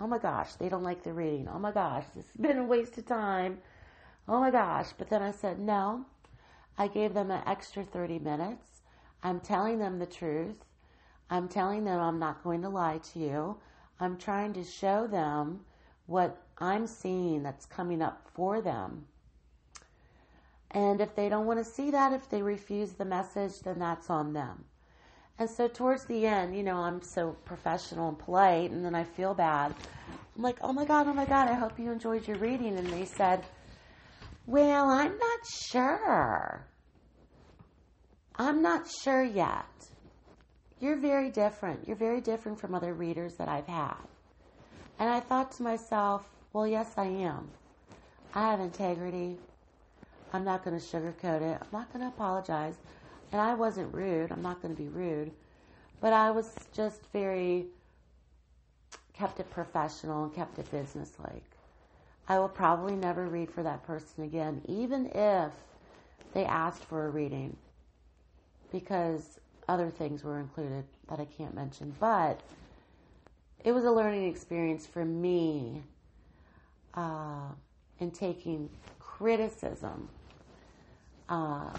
Oh 0.00 0.06
my 0.06 0.18
gosh, 0.18 0.54
they 0.54 0.68
don't 0.68 0.82
like 0.82 1.02
the 1.02 1.12
reading. 1.12 1.48
Oh 1.48 1.58
my 1.58 1.72
gosh, 1.72 2.04
this 2.14 2.26
has 2.26 2.36
been 2.36 2.58
a 2.58 2.64
waste 2.64 2.98
of 2.98 3.06
time. 3.06 3.58
Oh 4.28 4.40
my 4.40 4.50
gosh. 4.50 4.88
But 4.96 5.08
then 5.08 5.22
I 5.22 5.30
said, 5.30 5.58
no, 5.58 6.04
I 6.76 6.88
gave 6.88 7.14
them 7.14 7.30
an 7.30 7.42
extra 7.46 7.82
30 7.82 8.18
minutes. 8.18 8.82
I'm 9.22 9.40
telling 9.40 9.78
them 9.78 9.98
the 9.98 10.06
truth. 10.06 10.64
I'm 11.30 11.48
telling 11.48 11.84
them 11.84 11.98
I'm 11.98 12.18
not 12.18 12.44
going 12.44 12.62
to 12.62 12.68
lie 12.68 12.98
to 13.12 13.18
you. 13.18 13.56
I'm 13.98 14.16
trying 14.18 14.52
to 14.54 14.64
show 14.64 15.06
them 15.06 15.60
what 16.06 16.42
I'm 16.58 16.86
seeing 16.86 17.42
that's 17.42 17.66
coming 17.66 18.02
up 18.02 18.28
for 18.34 18.60
them. 18.60 19.06
And 20.70 21.00
if 21.00 21.14
they 21.14 21.28
don't 21.28 21.46
want 21.46 21.58
to 21.58 21.64
see 21.64 21.90
that, 21.90 22.12
if 22.12 22.28
they 22.28 22.42
refuse 22.42 22.92
the 22.92 23.04
message, 23.04 23.60
then 23.60 23.78
that's 23.78 24.10
on 24.10 24.34
them. 24.34 24.64
And 25.38 25.50
so 25.50 25.68
towards 25.68 26.04
the 26.06 26.26
end, 26.26 26.56
you 26.56 26.62
know, 26.62 26.76
I'm 26.76 27.02
so 27.02 27.36
professional 27.44 28.08
and 28.08 28.18
polite, 28.18 28.70
and 28.70 28.84
then 28.84 28.94
I 28.94 29.04
feel 29.04 29.34
bad. 29.34 29.74
I'm 30.34 30.42
like, 30.42 30.58
oh 30.62 30.72
my 30.72 30.84
God, 30.84 31.06
oh 31.08 31.12
my 31.12 31.26
God, 31.26 31.48
I 31.48 31.54
hope 31.54 31.78
you 31.78 31.92
enjoyed 31.92 32.26
your 32.26 32.38
reading. 32.38 32.78
And 32.78 32.86
they 32.88 33.04
said, 33.04 33.44
well, 34.46 34.88
I'm 34.88 35.18
not 35.18 35.40
sure. 35.46 36.64
I'm 38.36 38.62
not 38.62 38.86
sure 39.02 39.24
yet. 39.24 39.66
You're 40.80 40.96
very 40.96 41.30
different. 41.30 41.86
You're 41.86 41.96
very 41.96 42.20
different 42.20 42.60
from 42.60 42.74
other 42.74 42.94
readers 42.94 43.34
that 43.36 43.48
I've 43.48 43.66
had. 43.66 43.96
And 44.98 45.08
I 45.08 45.20
thought 45.20 45.52
to 45.52 45.62
myself, 45.62 46.28
well, 46.52 46.66
yes, 46.66 46.92
I 46.96 47.06
am. 47.06 47.50
I 48.34 48.50
have 48.50 48.60
integrity. 48.60 49.36
I'm 50.32 50.44
not 50.44 50.64
going 50.64 50.78
to 50.78 50.84
sugarcoat 50.84 51.42
it. 51.42 51.58
I'm 51.60 51.68
not 51.72 51.92
going 51.92 52.02
to 52.02 52.08
apologize. 52.08 52.76
And 53.32 53.40
I 53.40 53.54
wasn't 53.54 53.92
rude. 53.94 54.30
I'm 54.32 54.42
not 54.42 54.62
going 54.62 54.74
to 54.74 54.80
be 54.80 54.88
rude. 54.88 55.32
But 56.00 56.12
I 56.12 56.30
was 56.30 56.54
just 56.72 57.00
very, 57.12 57.66
kept 59.12 59.40
it 59.40 59.50
professional 59.50 60.24
and 60.24 60.34
kept 60.34 60.58
it 60.58 60.70
businesslike. 60.70 61.44
I 62.28 62.38
will 62.38 62.48
probably 62.48 62.94
never 62.94 63.26
read 63.26 63.50
for 63.50 63.62
that 63.62 63.86
person 63.86 64.24
again, 64.24 64.62
even 64.66 65.06
if 65.06 65.52
they 66.34 66.44
asked 66.44 66.84
for 66.84 67.06
a 67.06 67.10
reading, 67.10 67.56
because 68.72 69.38
other 69.68 69.90
things 69.90 70.24
were 70.24 70.38
included 70.38 70.84
that 71.08 71.20
I 71.20 71.24
can't 71.24 71.54
mention. 71.54 71.94
But 71.98 72.40
it 73.64 73.72
was 73.72 73.84
a 73.84 73.90
learning 73.90 74.28
experience 74.28 74.86
for 74.86 75.04
me 75.04 75.82
uh, 76.94 77.48
in 78.00 78.10
taking 78.10 78.68
criticism. 78.98 80.08
Uh, 81.28 81.70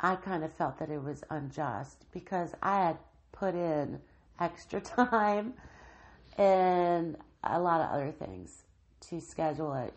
I 0.00 0.16
kind 0.16 0.44
of 0.44 0.52
felt 0.52 0.78
that 0.78 0.90
it 0.90 1.02
was 1.02 1.24
unjust 1.30 2.04
because 2.12 2.54
I 2.62 2.84
had 2.84 2.98
put 3.32 3.54
in 3.54 4.00
extra 4.38 4.80
time 4.80 5.54
and 6.36 7.16
a 7.42 7.58
lot 7.58 7.80
of 7.80 7.90
other 7.90 8.10
things 8.10 8.64
to 9.08 9.20
schedule 9.20 9.74
it. 9.74 9.94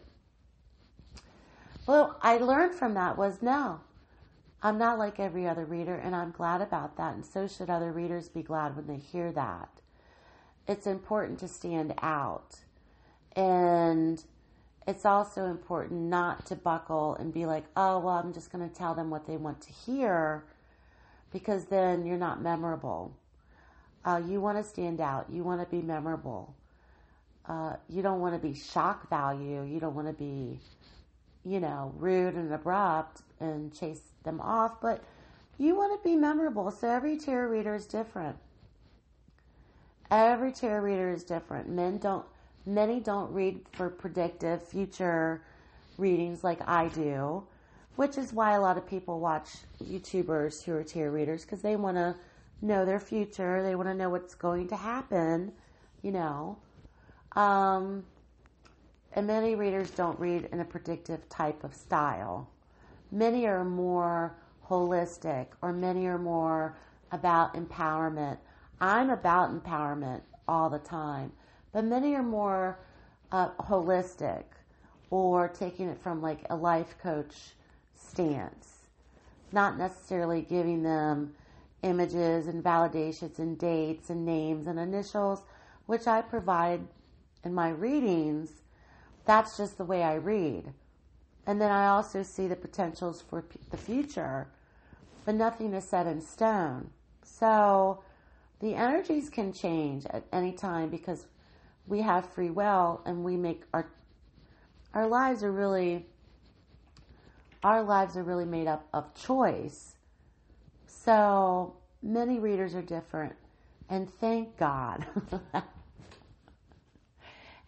Well, 1.88 2.18
I 2.22 2.38
learned 2.38 2.76
from 2.76 2.94
that 2.94 3.18
was 3.18 3.42
no, 3.42 3.80
I'm 4.62 4.78
not 4.78 5.00
like 5.00 5.20
every 5.20 5.48
other 5.48 5.66
reader, 5.66 5.96
and 5.96 6.16
I'm 6.16 6.32
glad 6.32 6.62
about 6.62 6.98
that, 6.98 7.16
and 7.16 7.26
so 7.26 7.48
should 7.48 7.70
other 7.70 7.92
readers 7.92 8.30
be 8.30 8.44
glad 8.44 8.76
when 8.76 8.88
they 8.88 8.98
hear 8.98 9.32
that. 9.32 9.70
It's 10.68 10.86
important 10.86 11.40
to 11.40 11.48
stand 11.48 11.94
out, 12.02 12.60
and 13.36 14.24
it's 14.88 15.06
also 15.06 15.46
important 15.46 16.02
not 16.02 16.46
to 16.48 16.56
buckle 16.56 17.16
and 17.16 17.34
be 17.34 17.46
like, 17.46 17.66
oh, 17.76 18.00
well, 18.00 18.16
I'm 18.16 18.34
just 18.34 18.52
going 18.52 18.68
to 18.68 18.74
tell 18.74 18.96
them 18.96 19.10
what 19.10 19.28
they 19.28 19.38
want 19.38 19.62
to 19.62 19.72
hear, 19.72 20.44
because 21.32 21.66
then 21.66 22.06
you're 22.06 22.18
not 22.18 22.42
memorable. 22.42 23.16
Uh, 24.04 24.22
you 24.26 24.42
want 24.42 24.58
to 24.58 24.64
stand 24.64 25.00
out, 25.02 25.28
you 25.30 25.44
want 25.44 25.62
to 25.62 25.68
be 25.68 25.82
memorable. 25.82 26.56
Uh, 27.48 27.74
you 27.90 28.02
don't 28.02 28.20
want 28.20 28.40
to 28.40 28.48
be 28.48 28.54
shock 28.54 29.10
value. 29.10 29.64
You 29.64 29.80
don't 29.80 29.96
want 29.96 30.08
to 30.08 30.14
be, 30.14 30.60
you 31.44 31.60
know, 31.60 31.94
rude 31.98 32.36
and 32.36 32.54
abrupt 32.54 33.22
and 33.40 33.74
chase 33.74 34.02
them 34.24 34.40
off, 34.40 34.80
but 34.82 35.04
you 35.58 35.76
want 35.76 36.00
to 36.00 36.08
be 36.08 36.16
memorable. 36.16 36.70
So 36.72 36.88
every 36.88 37.18
tarot 37.18 37.50
reader 37.50 37.76
is 37.76 37.86
different. 37.86 38.38
Every 40.12 40.52
tarot 40.52 40.82
reader 40.82 41.10
is 41.12 41.24
different. 41.24 41.70
Men 41.70 41.98
don't, 41.98 42.26
many 42.66 43.00
don't 43.00 43.32
read 43.32 43.60
for 43.74 43.90
predictive 43.90 44.64
future 44.64 45.42
readings 45.98 46.44
like 46.44 46.68
I 46.68 46.88
do, 46.90 47.44
which 47.96 48.18
is 48.18 48.34
why 48.34 48.54
a 48.54 48.62
lot 48.62 48.78
of 48.78 48.88
people 48.88 49.20
watch 49.20 49.50
YouTubers 49.84 50.64
who 50.64 50.74
are 50.74 50.84
tarot 50.84 51.12
readers 51.12 51.44
because 51.44 51.62
they 51.62 51.76
want 51.76 51.98
to 51.98 52.16
know 52.62 52.86
their 52.86 53.00
future. 53.00 53.64
They 53.64 53.76
want 53.76 53.90
to 53.90 53.96
know 53.96 54.10
what's 54.10 54.36
going 54.36 54.68
to 54.70 54.76
happen, 54.76 55.52
you 56.02 56.12
know. 56.12 56.58
Um, 57.36 58.06
and 59.14 59.28
many 59.28 59.56
readers 59.56 59.92
don't 59.92 60.20
read 60.20 60.50
in 60.52 60.60
a 60.60 60.66
predictive 60.66 61.28
type 61.30 61.64
of 61.64 61.74
style. 61.74 62.50
Many 63.12 63.48
are 63.48 63.66
more 63.66 64.36
holistic, 64.70 65.48
or 65.62 65.74
many 65.74 66.06
are 66.06 66.20
more 66.20 66.78
about 67.12 67.56
empowerment. 67.56 68.38
I'm 68.80 69.10
about 69.10 69.52
empowerment 69.52 70.22
all 70.48 70.70
the 70.70 70.80
time, 70.80 71.32
but 71.72 71.84
many 71.84 72.16
are 72.16 72.24
more 72.24 72.80
uh, 73.32 73.50
holistic 73.60 74.44
or 75.10 75.48
taking 75.48 75.90
it 75.90 75.98
from 75.98 76.22
like 76.22 76.46
a 76.50 76.56
life 76.56 76.96
coach 77.02 77.54
stance, 77.96 78.86
not 79.52 79.78
necessarily 79.78 80.42
giving 80.42 80.84
them 80.84 81.34
images 81.82 82.48
and 82.48 82.64
validations 82.64 83.40
and 83.40 83.58
dates 83.58 84.10
and 84.10 84.26
names 84.26 84.68
and 84.68 84.80
initials, 84.80 85.42
which 85.86 86.08
I 86.08 86.22
provide 86.22 86.82
in 87.44 87.54
my 87.54 87.70
readings, 87.70 88.52
that's 89.26 89.58
just 89.58 89.78
the 89.78 89.86
way 89.86 90.04
I 90.04 90.16
read. 90.16 90.74
And 91.48 91.60
then 91.60 91.72
I 91.72 91.88
also 91.88 92.24
see 92.24 92.48
the 92.48 92.56
potentials 92.56 93.22
for 93.22 93.42
p- 93.42 93.60
the 93.72 93.78
future, 93.78 94.48
but 95.26 95.36
nothing 95.36 95.74
is 95.74 95.86
set 95.86 96.06
in 96.06 96.22
stone. 96.22 96.90
So 97.24 98.04
the 98.60 98.76
energies 98.76 99.30
can 99.30 99.54
change 99.54 100.06
at 100.08 100.26
any 100.32 100.52
time 100.52 100.90
because 100.90 101.26
we 101.90 102.02
have 102.02 102.32
free 102.32 102.50
will 102.50 103.02
and 103.06 103.24
we 103.24 103.36
make 103.36 103.64
our 103.74 103.92
our 104.94 105.08
lives 105.08 105.44
are 105.44 105.52
really 105.52 106.06
our 107.64 107.84
lives 107.84 108.16
are 108.16 108.24
really 108.24 108.46
made 108.46 108.68
up 108.68 108.88
of 108.94 109.14
choice. 109.14 109.98
So 110.86 111.76
many 112.02 112.40
readers 112.40 112.74
are 112.74 112.82
different 112.82 113.36
and 113.90 114.10
thank 114.10 114.56
God. 114.58 115.06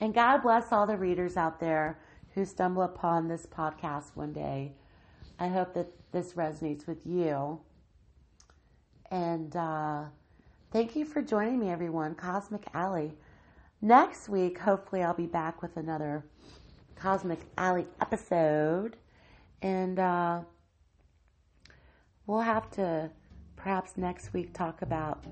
And 0.01 0.15
God 0.15 0.41
bless 0.41 0.71
all 0.71 0.88
the 0.88 0.97
readers 0.97 1.38
out 1.38 1.60
there 1.60 1.99
who 2.34 2.43
stumble 2.43 2.81
upon 2.81 3.27
this 3.27 3.45
podcast 3.45 4.15
one 4.15 4.34
day. 4.34 4.73
I 5.39 5.47
hope 5.47 5.75
that 5.75 5.91
this 6.12 6.34
resonates 6.34 6.88
with 6.88 7.05
you. 7.05 7.60
And 9.12 9.55
uh, 9.55 10.05
thank 10.71 10.95
you 10.95 11.05
for 11.05 11.21
joining 11.21 11.60
me, 11.60 11.69
everyone. 11.69 12.15
Cosmic 12.15 12.65
Alley. 12.73 13.13
Next 13.83 14.29
week, 14.29 14.59
hopefully, 14.59 15.01
I'll 15.01 15.15
be 15.15 15.25
back 15.25 15.63
with 15.63 15.75
another 15.75 16.23
Cosmic 16.95 17.39
Alley 17.57 17.87
episode. 17.99 18.95
And 19.63 19.97
uh, 19.97 20.41
we'll 22.27 22.41
have 22.41 22.69
to 22.71 23.09
perhaps 23.55 23.93
next 23.97 24.33
week 24.33 24.53
talk 24.53 24.83
about 24.83 25.23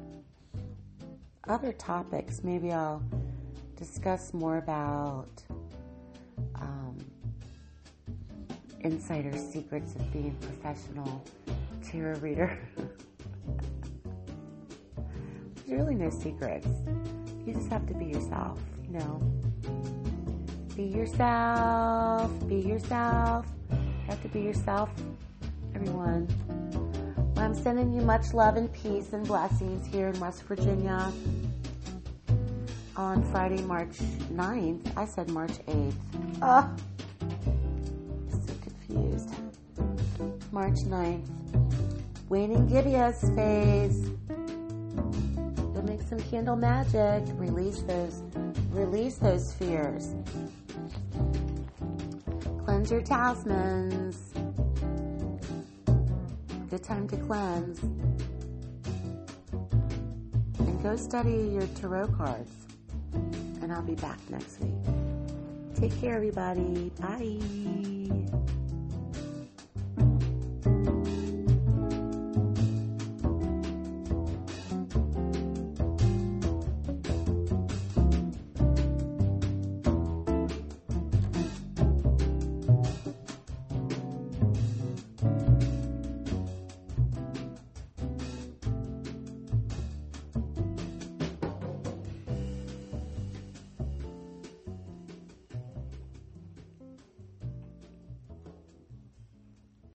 other 1.48 1.72
topics. 1.74 2.44
Maybe 2.44 2.72
I'll 2.72 3.04
discuss 3.76 4.34
more 4.34 4.58
about 4.58 5.44
um, 6.56 6.98
insider 8.80 9.38
secrets 9.38 9.94
of 9.94 10.12
being 10.12 10.36
a 10.42 10.46
professional 10.46 11.24
tarot 11.84 12.18
reader. 12.20 12.58
There's 15.68 15.80
really 15.82 15.94
no 15.94 16.10
secrets. 16.10 16.68
You 17.46 17.54
just 17.54 17.70
have 17.70 17.88
to 17.88 17.94
be 17.94 18.06
yourself, 18.06 18.60
you 18.84 19.00
know. 19.00 19.22
Be 20.76 20.84
yourself. 20.84 22.32
Be 22.48 22.56
yourself. 22.56 23.46
You 23.72 23.78
have 24.08 24.22
to 24.22 24.28
be 24.30 24.42
yourself, 24.42 24.90
everyone. 25.76 26.28
Well, 27.36 27.46
I'm 27.46 27.56
sending 27.56 27.94
you 27.94 28.02
much 28.02 28.34
love 28.34 28.58
and 28.58 28.72
peace 28.72 29.14
and 29.14 29.26
blessings 29.26 29.88
here 29.88 30.08
in 30.08 30.20
West 30.20 30.44
Virginia 30.44 31.12
on 32.96 33.24
Friday, 33.32 33.62
March 33.62 33.98
9th. 34.34 34.98
I 34.98 35.06
said 35.06 35.30
March 35.30 35.54
8th. 35.68 35.94
Oh, 36.42 36.44
ah, 36.44 36.70
so 38.30 38.54
confused. 38.62 39.30
March 40.52 40.76
9th. 40.86 41.26
Waning 42.30 42.68
Gibbous 42.68 43.22
phase. 43.36 44.12
Some 46.10 46.20
candle 46.32 46.56
magic. 46.56 47.24
Release 47.36 47.84
those, 47.84 48.24
release 48.72 49.18
those 49.18 49.54
fears. 49.54 50.16
Cleanse 52.66 52.90
your 52.90 53.02
talismans. 53.02 54.34
Good 56.72 56.84
time 56.84 57.08
to 57.10 57.18
cleanse. 57.18 57.80
And 60.58 60.82
go 60.82 60.96
study 60.96 61.52
your 61.54 61.68
tarot 61.76 62.08
cards 62.08 62.52
and 63.62 63.72
I'll 63.72 63.84
be 63.84 63.94
back 63.94 64.18
next 64.32 64.60
week. 64.62 64.74
Take 65.76 66.02
care, 66.02 66.16
everybody. 66.16 66.92
Bye. 67.00 68.50